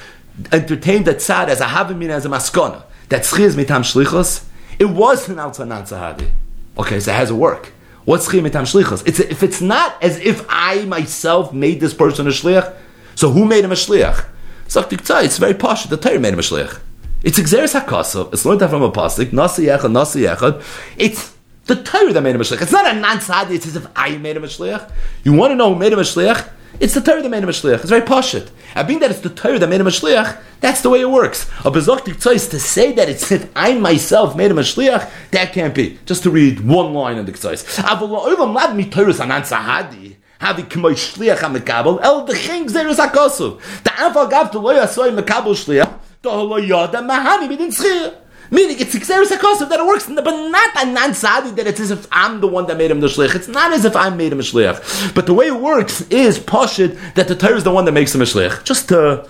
[0.51, 4.45] entertained that tzad as a havimina, as a maskana, that schiz mitam shlichos,
[4.77, 6.29] it was an altanan tzahadi.
[6.77, 7.73] Okay, so how does it work?
[8.05, 9.07] What's schiz mitam shlichos?
[9.07, 12.73] It's if it's not as if I myself made this person a shliach,
[13.15, 14.25] so who made him a shliach?
[14.67, 15.85] It's very posh.
[15.85, 16.79] The Torah made him a shliach.
[17.23, 18.33] It's exeris hakasa.
[18.33, 19.31] It's learned from a pasuk.
[19.31, 20.63] Nasi echad, nasi echad.
[20.97, 21.34] It's
[21.65, 22.61] the Torah that made him a shliach.
[22.61, 23.17] It's not a non
[23.51, 24.91] It's as if I made him a shliach.
[25.23, 26.49] You want to know who made him a shliach?
[26.79, 27.79] It's the Torah that made him a shliach.
[27.79, 28.49] It's very poshut.
[28.75, 31.09] And being that it's the Torah that made him a shliach, that's the way it
[31.09, 31.49] works.
[31.63, 35.53] A bezoktik tzois to say that it's if I myself made him a shliach, that
[35.53, 35.97] can't be.
[36.05, 37.63] Just to read one line in the tzois.
[37.81, 40.17] Avol lad mi Torah sanan sahadi.
[40.41, 43.59] Havi k'moy shliach ha-mekabel, el d'ching zerus ha-kosu.
[43.83, 48.17] The anfal gav to lo yasoy mekabel shliach, to lo yada mahani bidin tzchir.
[48.55, 52.07] Meaning it's Xeris HaKosav that it works, but not a non-sadi that it's as if
[52.09, 53.35] I'm the one that made him the shlich.
[53.35, 55.13] It's not as if I made him a shlich.
[55.13, 58.15] But the way it works is Pashid that the Torah is the one that makes
[58.15, 58.25] him a.
[58.63, 59.27] Just to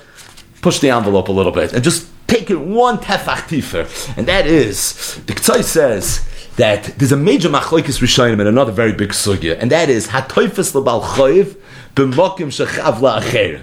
[0.61, 3.87] push the envelope a little bit and just take it one tefach tifer.
[4.15, 6.23] And that is, the K'tzai says,
[6.57, 10.73] that there's a major machlokes rishonim and another very big sugya, and that is hatoifes
[10.73, 11.57] lebal choiv
[11.95, 13.61] b'mokim shechav la'acher.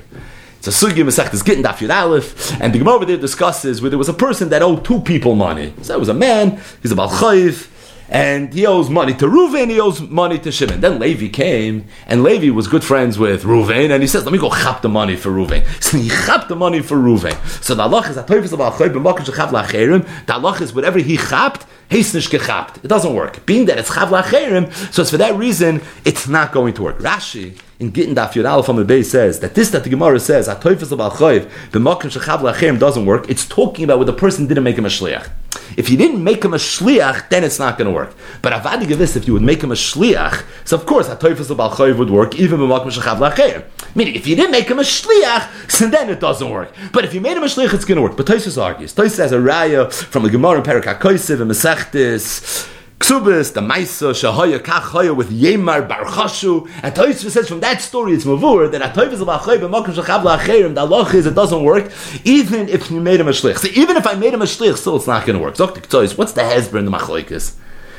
[0.64, 3.98] It's a sugi Masechtas Gittin Daf Yud Aleph, and the Gemara there discusses where there
[3.98, 5.74] was a person that owed two people money.
[5.82, 7.68] So it was a man, he's about chayiv,
[8.08, 10.80] and he owes money to Ruvain, he owes money to Shimon.
[10.80, 14.38] Then Levi came, and Levi was good friends with Ruvain, and he says, let me
[14.38, 15.66] go chap the money for Ruvain.
[15.82, 17.36] So he chap the money for Ruvain.
[17.60, 23.44] So the Allah is a the Allah is whatever he chapped, It doesn't work.
[23.46, 26.98] Being that it's chav lacherim, so it's for that reason it's not going to work.
[26.98, 30.46] Rashi in Gittin Daf Yud Aleph the base says that this that the Gemara says
[30.48, 33.28] atoyfus abal choiv b'makim shechav lacherim doesn't work.
[33.28, 35.28] It's talking about where the person didn't make him a shliach.
[35.76, 38.14] If you didn't make him a shliach, then it's not going to work.
[38.40, 41.70] But avadi this, if you would make him a shliach, so of course atoyfus abal
[41.70, 43.64] choiv would work even b'makim shechav lacherim.
[43.94, 46.72] Meaning, if you didn't make him a shliach, so then it doesn't work.
[46.92, 48.16] But if you made him a shliach, it's going to work.
[48.16, 48.94] But Toysus argues.
[48.94, 51.50] Toysus has a raya from the Gemara in Perak HaKoisiv and
[51.82, 52.68] Masechtis.
[52.98, 56.70] Ksubis, the Maisa, Shahaya, Kachaya with Yemar Barchashu.
[56.84, 60.74] And Toysus says from that story, it's Mavur, that Atoyvis of Achoy, B'makim Shachav La'acherim,
[60.74, 61.92] the Allah is it doesn't work,
[62.24, 63.58] even if you made him a shlich.
[63.58, 65.56] So even if I made him a shlich, still it's not going to work.
[65.56, 67.56] Zoktik Toyus, what's the Hezber in the Machloikis?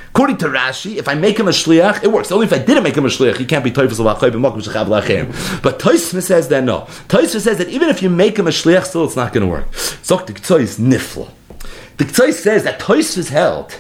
[0.07, 2.31] According to Rashi, if I make him a shliach, it works.
[2.31, 3.97] Only if I didn't make him a shliach, he can't be toifus
[5.63, 6.81] But Toisma says that no.
[7.09, 9.51] Toisma says that even if you make him a shliach, still it's not going to
[9.51, 9.71] work.
[9.71, 11.31] Zok the Ktsois nifla.
[11.97, 13.79] The Ktsois says that Toisma held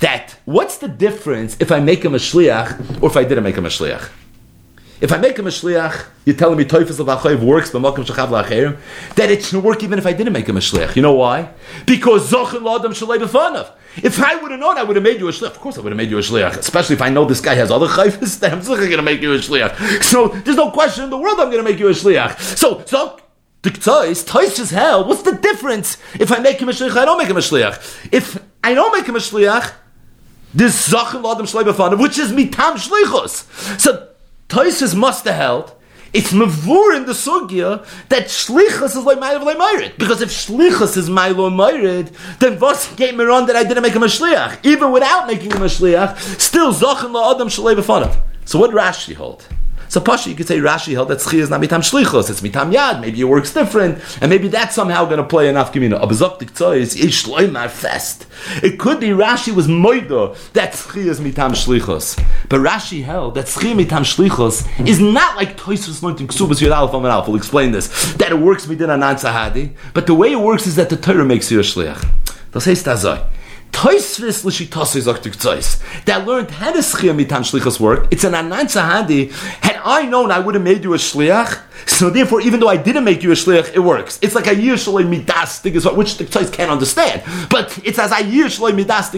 [0.00, 3.56] that what's the difference if I make him a shliach or if I didn't make
[3.56, 4.10] him a shliach?
[5.00, 8.04] If I make him a shliach, you're telling me Toifus of Achayev works, but Malkum
[8.04, 8.78] Shachav La'achayim,
[9.16, 10.94] that it should work even if I didn't make him a shliach.
[10.94, 11.50] You know why?
[11.86, 13.72] Because Zochin La'adam Shalei B'fanav.
[13.96, 15.48] If I would have known, I would have made you a shliach.
[15.48, 16.58] Of course, I would have made you a shliach.
[16.58, 19.22] Especially if I know this guy has other chayfas, then I'm still going to make
[19.22, 20.02] you a shliach.
[20.04, 22.38] So there's no question in the world I'm going to make you a shliach.
[22.38, 23.18] So, so
[23.62, 25.06] the Ktsois, Tois is hell.
[25.06, 26.96] What's the difference if I make him a shliach?
[26.96, 28.08] I don't make him a shliach.
[28.12, 29.72] If I don't make him a shliach,
[30.54, 33.80] this Zachem Adam Shlei B'fanav, which is mitam shlichus.
[33.80, 34.08] So
[34.48, 35.74] Toises must have held
[36.12, 41.08] it's mavur in the sugya that shlichus is like ma'il v'lei Because if shlichus is
[41.08, 44.58] ma'il v'lei then vos me on that I didn't make him a shliach.
[44.62, 48.20] Even without making him a shliach, still zachin la'adam shalei b'fanav.
[48.44, 49.46] So what Rashi hold?
[49.92, 52.72] So Pasha, you could say Rashi held that Tzchi is not mitam shlichos, it's mitam
[52.72, 53.02] yad.
[53.02, 55.68] Maybe it works different, and maybe that's somehow going to play loimar
[57.68, 58.26] fest.
[58.62, 62.16] It could be Rashi was moido that Tzchi is mitam shlichos,
[62.48, 66.74] but Rashi held that Tzchi mitam shlichos is not like Toisus learned in Ksubas Yud
[66.74, 67.28] Aleph.
[67.28, 68.14] We'll explain this.
[68.14, 70.96] That it works within anan nan sahadi, but the way it works is that the
[70.96, 72.02] Torah makes you a shliach.
[72.50, 73.18] Das heißt also,
[73.72, 75.80] Toisvis l'shitasi zaktik tzais.
[76.04, 78.06] That learned how does schia mitan shlichus work.
[78.10, 79.32] It's an anan sahadi.
[79.62, 81.60] Had I known, I would have made you a shliach.
[81.86, 84.18] So therefore, even though I didn't make you a shliach, it works.
[84.22, 84.76] It's like a yir
[85.08, 87.22] midas which the tzais can't understand.
[87.48, 89.10] But it's as a yir midas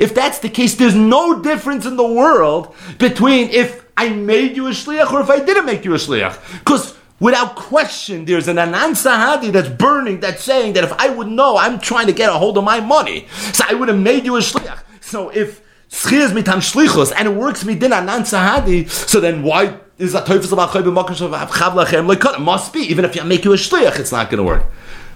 [0.00, 4.66] If that's the case, there's no difference in the world between if I made you
[4.66, 6.36] a shliach or if I didn't make you a shliach.
[6.58, 11.26] Because Without question, there's an Anan Sahadi that's burning, that's saying that if I would
[11.26, 13.26] know, I'm trying to get a hold of my money.
[13.52, 14.80] So I would have made you a shliach.
[15.00, 20.12] So if Schiz mitam shlichus, and it works midin Anan Sahadi, so then why is
[20.12, 22.80] that Teufels of Achoy b'makom shav chavlachem like It must be.
[22.80, 24.64] Even if you make you a shliach, it's not going to work.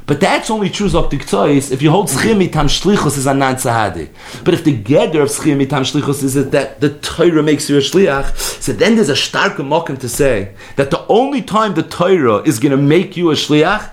[0.06, 3.54] But that's only true of Tiktois if you hold Schim mitam shlichus is a nan
[3.54, 4.10] sahadi.
[4.44, 7.80] But if the gather of Schim mitam shlichus is that the Torah makes you a
[7.80, 12.38] shliach, so then there's a stark mokum to say that the only time the Torah
[12.38, 13.90] is going to make you a shliach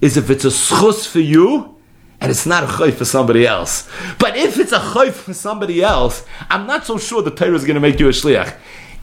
[0.00, 1.76] is if it's a schus for you
[2.20, 3.88] and it's not a chayf for somebody else.
[4.18, 7.64] But if it's a chayf for somebody else, I'm not so sure the Torah is
[7.64, 8.56] going to make you a shliach.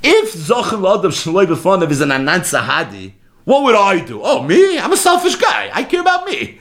[0.04, 3.14] If Zochel Adam Shaloi B'Fonav is an Anan Sahadi,
[3.50, 4.22] what would I do?
[4.22, 4.78] Oh, me?
[4.78, 5.72] I'm a selfish guy.
[5.74, 6.60] I care about me.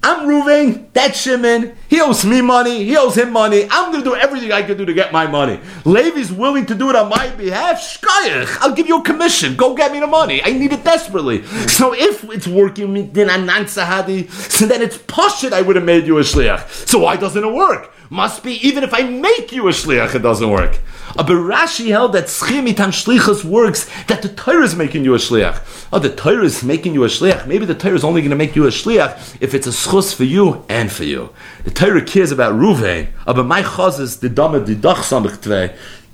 [0.00, 1.74] I'm Ruvain, that's Shimon.
[1.88, 2.84] He owes me money.
[2.84, 3.66] He owes him money.
[3.68, 5.58] I'm to do everything I can do to get my money.
[5.84, 7.80] Levi's willing to do it on my behalf.
[7.80, 9.56] Shkayach, I'll give you a commission.
[9.56, 10.40] Go get me the money.
[10.44, 11.42] I need it desperately.
[11.66, 14.30] So if it's working, then I'm not sahadi.
[14.30, 15.52] So then it's poshut.
[15.52, 16.88] I would have made you a shliach.
[16.88, 17.92] So why doesn't it work?
[18.08, 20.78] Must be even if I make you a shliach, it doesn't work.
[21.18, 25.88] A Barashi held that schimitan shlichus works that the Torah is making you a shliach.
[25.92, 27.48] Oh, the Torah is making you a shliach.
[27.48, 30.14] Maybe the Torah is only going to make you a shliach if it's a schus
[30.14, 31.30] for you and for you.
[31.64, 33.08] The Torah cares about Ruvain.
[33.26, 35.40] Aber my chazes the dama the dach samich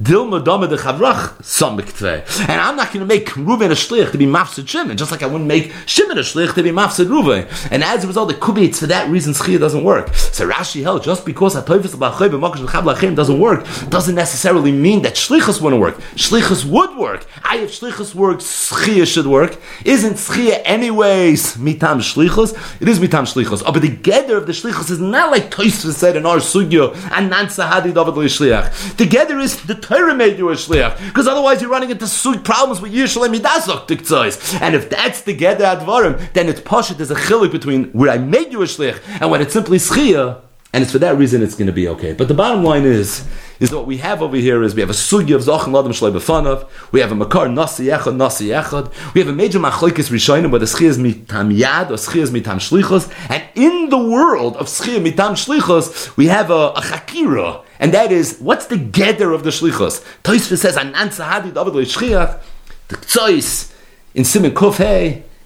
[0.03, 2.23] Dilma dama de chavrach samiktre.
[2.51, 5.23] And I'm not going to make Reuven a shlich to be mafsid Shimon, just like
[5.23, 7.49] I wouldn't make Shimon a shlich to be mafsid Reuven.
[7.71, 10.15] And as a result, it could be it's for that reason schia doesn't work.
[10.15, 15.15] So Rashi held just because hatoifis b'achay b'makash l'chav doesn't work doesn't necessarily mean that
[15.15, 15.97] shlichus wouldn't work.
[16.15, 17.25] Shlichus would work.
[17.43, 19.57] I if shlichus works, schia should work.
[19.83, 22.83] Isn't schia anyways mitam shlichus?
[22.83, 23.63] It is mitam shlichus.
[23.65, 23.93] Oh, but the
[24.37, 28.13] of the shlichus is not like Toysva said in our sugya and nan sahadi david
[28.29, 28.97] shliach.
[28.99, 32.81] The is the Torah made you a shliach, because otherwise you're running into suit problems
[32.81, 34.61] with Yishalem Midazok Tiktzais.
[34.61, 38.19] And if that's the Geder Advarim, then it's Pashat, there's a chilik between where I
[38.19, 40.41] made you a shliach and when it's simply Schia,
[40.73, 42.13] and it's for that reason it's going to be okay.
[42.15, 43.25] But the bottom line is,
[43.61, 46.13] is what we have over here is we have a sugya of Zachan Ladam Shlei
[46.13, 50.51] B'fanav, we have a Makar Nasi Echad, Nasi Echad, we have a major Machlokes Rishonim
[50.51, 54.57] where the Schia is mitam Yad or Schia is mitam Shlichos, and in the world
[54.57, 59.33] of Schia mitam Shlichos, we have a, a Chakira, and that is, what's the gather
[59.33, 60.05] of the Shlichos?
[60.23, 62.41] Toisva says, Anan Sahadi David Shchiach,
[62.89, 63.73] the Ktsois,
[64.15, 64.81] in Simon Kuf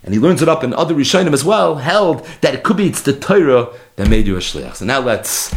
[0.02, 2.86] and he learns it up in other Rishonim as well, held that it could be
[2.86, 4.76] it's the Torah that made you a Shliach.
[4.76, 5.54] So now let's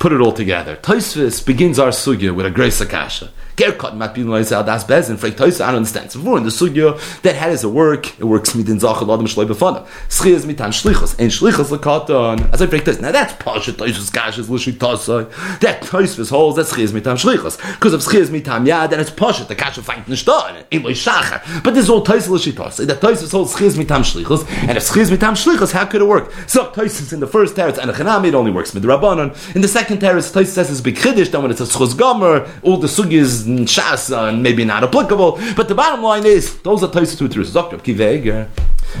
[0.00, 0.76] put it all together.
[0.76, 3.30] Toisvis begins our sugya with a grace akasha.
[3.56, 6.10] Gerkot bin lois al das bezin freik tois I understand.
[6.10, 8.18] So in the sugya that how does it work?
[8.18, 9.86] It works mit den Sachen adam shloi befana.
[10.08, 12.52] Schias mit an shlichos ein shlichos lekatan.
[12.52, 13.00] As I freik tois.
[13.00, 15.60] Now that's pasha tois kash is tosai.
[15.60, 17.56] That tois was holds that schias mit an shlichos.
[17.74, 20.28] Because of schias mit am yeah then it's pasha the kash find nicht.
[20.72, 21.62] In lois shacha.
[21.62, 22.86] But this all tois lushi tosai.
[22.86, 26.00] That tois was holds schias mit am shlichos and if schias mitam shlichos how could
[26.00, 26.32] it work?
[26.48, 29.54] So tois in the first teretz and a chanami it only works the rabbanon.
[29.54, 32.78] In the second teretz tois says it's big then when it's a schos gomer all
[32.78, 35.38] the sugyas shas and uh, maybe not applicable.
[35.56, 37.52] But the bottom line is those are Tosis two truths.
[37.52, 37.78] Dr.
[37.78, 38.48] Kiveger,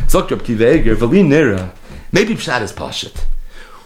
[0.08, 0.36] Dr.
[0.36, 1.70] Kiveger, Vali Nira.
[2.12, 3.24] Maybe pshat is pashit.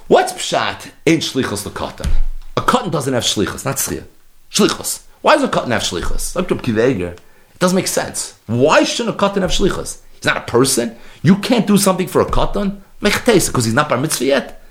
[0.09, 0.91] What's pshat?
[1.07, 2.11] Ain't shlichus cotton.
[2.57, 4.05] A cotton doesn't have shlichus, not schia.
[4.51, 5.05] Shlichus.
[5.23, 6.35] Why does a cotton have shlichus?
[6.35, 6.55] Dr.
[6.57, 7.13] Kiveger.
[7.13, 8.39] It doesn't make sense.
[8.47, 10.01] Why shouldn't a cotton have shlichus?
[10.13, 10.97] He's not a person.
[11.23, 12.81] You can't do something for a katan.
[13.01, 14.63] Because he's not bar mitzvah yet.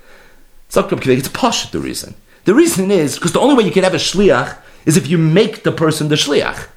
[0.68, 2.14] It's posh the reason.
[2.44, 5.18] The reason is because the only way you can have a shliach is if you
[5.18, 6.68] make the person the shliach.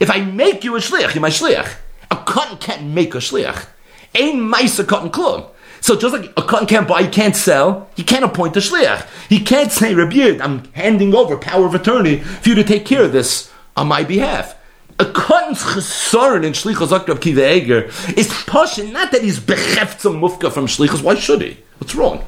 [0.00, 1.76] If I make you a shliach, you're my shliach.
[2.10, 3.66] A cotton can't make a shliach.
[4.14, 5.54] Ain't mice a cotton club.
[5.80, 9.06] So just like a cotton can't buy, he can't sell, he can't appoint a shliach.
[9.28, 13.04] He can't say, Rabbi, I'm handing over power of attorney for you to take care
[13.04, 14.56] of this on my behalf.
[14.98, 17.84] A cotton's chesaron in shlichus Akrav Kiva Eger
[18.16, 21.56] is pushing, not that he's becheftzim mufka from shlichus, why should he?
[21.78, 22.24] What's wrong?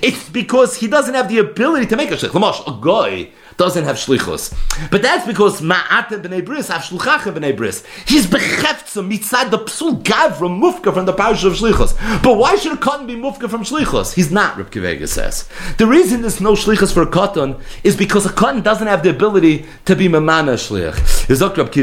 [0.00, 2.30] It's because he doesn't have the ability to make a shlich.
[2.30, 4.54] Lamash, a guy doesn't have shlichus.
[4.90, 7.84] But that's because ma'atem b'nei bris have shluchacha b'nei bris.
[8.06, 12.22] He's becheftzim mitzad the psul gavra mufka from the parish of shlichus.
[12.22, 14.14] But why should a cotton be mufka from shlichus?
[14.14, 15.48] He's not, Reb Kivega says.
[15.78, 19.10] The reason there's no shlichus for a cotton is because a cotton doesn't have the
[19.10, 21.30] ability to be mamana shlich.
[21.30, 21.74] Is Reb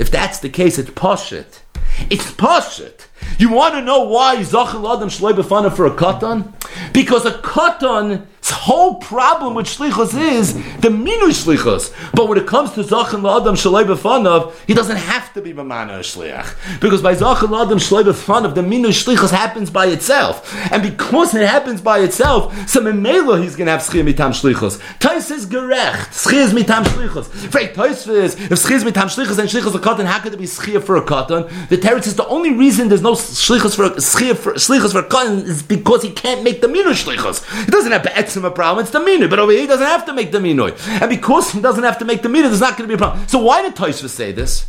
[0.00, 1.60] if that's the case, it's poshit.
[2.08, 3.06] It's poshit.
[3.38, 6.52] You want to know why Zachal Adam Shloi Befana for a katan?
[6.92, 8.26] Because a katan
[8.60, 11.92] whole problem with shlichus is the minu shlichus.
[12.12, 16.00] But when it comes to zachin la'adam shalei b'fanav, he doesn't have to be mamana
[16.00, 21.34] shliach because by zachin la'adam shalei b'fanav, the minu shlichus happens by itself, and because
[21.34, 24.80] it happens by itself, so memelo he's going to have schir mitam shlichus.
[24.98, 27.26] Tais is gerecht, schir is mitam shlichus.
[27.50, 30.38] Frank Tais is if schir is mitam shlichus and shlichus a katan, how could it
[30.38, 31.48] be schir for a katan?
[31.68, 35.44] The teretz is the only reason there's no shlichus for schir for shlichus for katan
[35.44, 37.64] is because he can't make the minu shlichus.
[37.64, 39.28] He doesn't have be'etzim a problem, it's the minu.
[39.28, 40.76] But over here, he doesn't have to make the minui.
[41.00, 42.98] And because he doesn't have to make the minu, there's not going to be a
[42.98, 43.26] problem.
[43.28, 44.66] So why did Tosfos say this?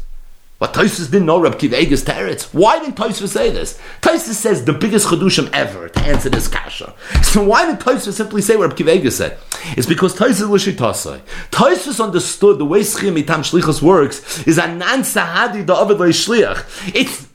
[0.59, 2.53] But Tosfos didn't know Reb Kiva Eger's teretz.
[2.53, 3.79] Why didn't Tosfos say this?
[4.01, 6.93] Tosfos says the biggest chedushim ever to answer this kasha.
[7.23, 9.39] So why did Tosfos simply say what Reb Kiva said?
[9.75, 11.21] It's because Tosfos l'shitasai.
[11.49, 16.93] Tosfos understood the way schim itam shlichus works is anan sahadi da avid shliach.
[16.93, 17.30] It's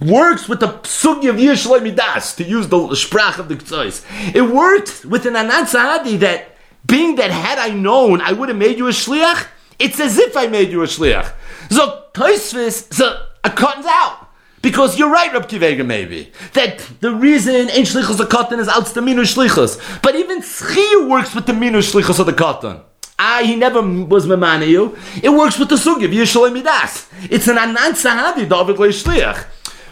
[0.00, 4.04] works with the sugi of Yishloi Midas, to use the sprach of the Ktsois.
[4.34, 6.56] It worked with an Anat Sahadi that,
[6.86, 9.46] being that had I known I would have made you a Shliach,
[9.78, 11.32] it's as if I made you a Shliach.
[11.70, 14.28] So, Toisvis, so, a cotton's out.
[14.62, 16.32] Because you're right, Rab Kivega, maybe.
[16.54, 20.00] That the reason in Shlichus a cotton is out the Minu.
[20.00, 22.80] But even Schia works with the Minu Shlichus of the cotton.
[23.18, 24.96] Ah, he never was memana you.
[25.22, 27.08] It works with the sugi of Yishalei Midas.
[27.30, 29.44] It's an anan sahadi, David Shliach.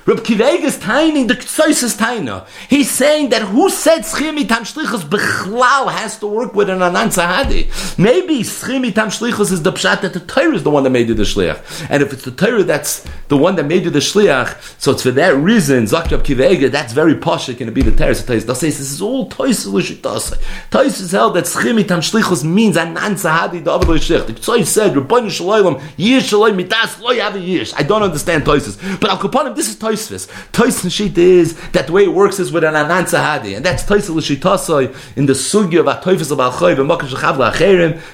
[0.04, 2.40] Reb Kiveg is tiny, the Ktsois is tiny.
[2.68, 7.10] He's saying that who said Schimi Tam Shlichus Bechlal has to work with an Anan
[7.10, 7.68] Sahadi.
[7.96, 11.06] Maybe Schimi Tam Shlichus is the Pshat that the Torah is the one that made
[11.06, 11.86] you the Shliach.
[11.88, 15.04] And if it's the Torah that's the one that made you the Shliach, so it's
[15.04, 18.12] for that reason, Zak Reb Kiveg, that's very posh, it can be the Torah.
[18.16, 20.36] So says this is all Lishitase.
[20.72, 24.26] Tois is held that Schimi Tam Shlichus means Anan Sahadi, the Avod Lishich.
[24.26, 27.72] The Ktsois said, Rabbeinu Shalayim, Yish Shalayim Mitas, Lo Yavi Yish.
[27.76, 28.76] I don't understand Toises.
[29.00, 30.26] But Al Kapanim, this is Tois Toisvis.
[30.52, 33.82] Toisvis sheet is that the way it works is with an anan sahadi, and that's
[33.84, 36.76] Toisvis l'shitasoi in the sugi of a Toisvis of al choy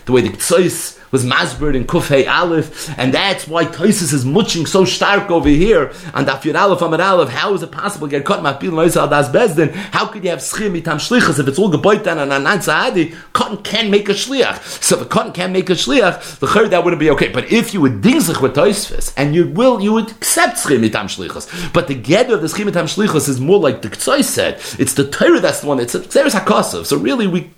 [0.04, 4.66] the way the Tsois was Masbert in Kufay Aleph, and that's why Toisus is muching
[4.66, 7.30] so stark over here on Dafir Aleph Amar Aleph.
[7.30, 9.74] How is it possible to get cut Mapil Noisa Das Bezdin?
[9.74, 13.14] How could you have Schir mitam shlichas if it's all geboit on an Anan Saadi?
[13.32, 14.62] Cotton can make a shliach.
[14.82, 17.28] So if cotton can make a shliach, the chayr that wouldn't be okay.
[17.28, 21.06] But if you would dingzich with Toisfis, and you will, you would accept Schir mitam
[21.06, 21.72] shlichas.
[21.72, 24.54] But the get of the Schir mitam shlichas is more like the Ktsoy said.
[24.78, 25.80] It's the Torah that's the one.
[25.80, 26.86] It's a Xeris HaKosov.
[26.86, 27.50] So really, we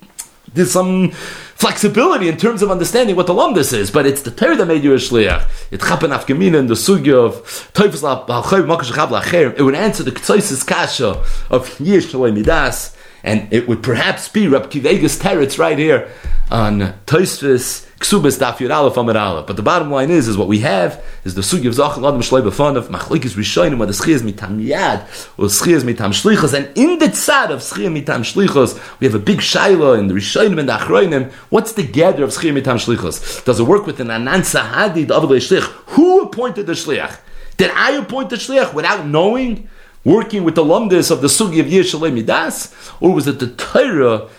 [0.53, 4.55] there's some flexibility in terms of understanding what the lumdus is, but it's the Torah
[4.55, 5.47] that made you a shliach.
[5.71, 7.35] It chapen afgemina in the sugya of
[7.73, 13.83] toifus makash chav It would answer the ktsoisis kasha of yish midas, and it would
[13.83, 16.11] perhaps be Rab Kivegas teretz right here
[16.49, 19.47] on Toisvis Daf.
[19.47, 22.21] But the bottom line is, is what we have is the sugi of Zachal Adam
[22.21, 25.01] Shloi B'Fon of Machlikis Rishonim where the Schias Mitam Yad
[25.37, 29.19] or Schias Mitam Shlichos and in the tzad of Schia Mitam Shlichos we have a
[29.19, 33.45] big Shaila in the Rishonim and the Achroinim what's the gather of Schia Mitam Shlichos?
[33.45, 35.63] Does it work with an Anan Sahadi the Avadei Shlich?
[35.95, 37.19] Who appointed the Shliach?
[37.57, 39.69] Did I appoint the Shliach without knowing?
[40.03, 42.73] Working with the lumdis of the sugi of Yishalei Midas?
[42.99, 44.29] Or was it the Torah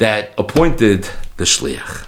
[0.00, 1.06] that appointed
[1.36, 2.06] the shliach.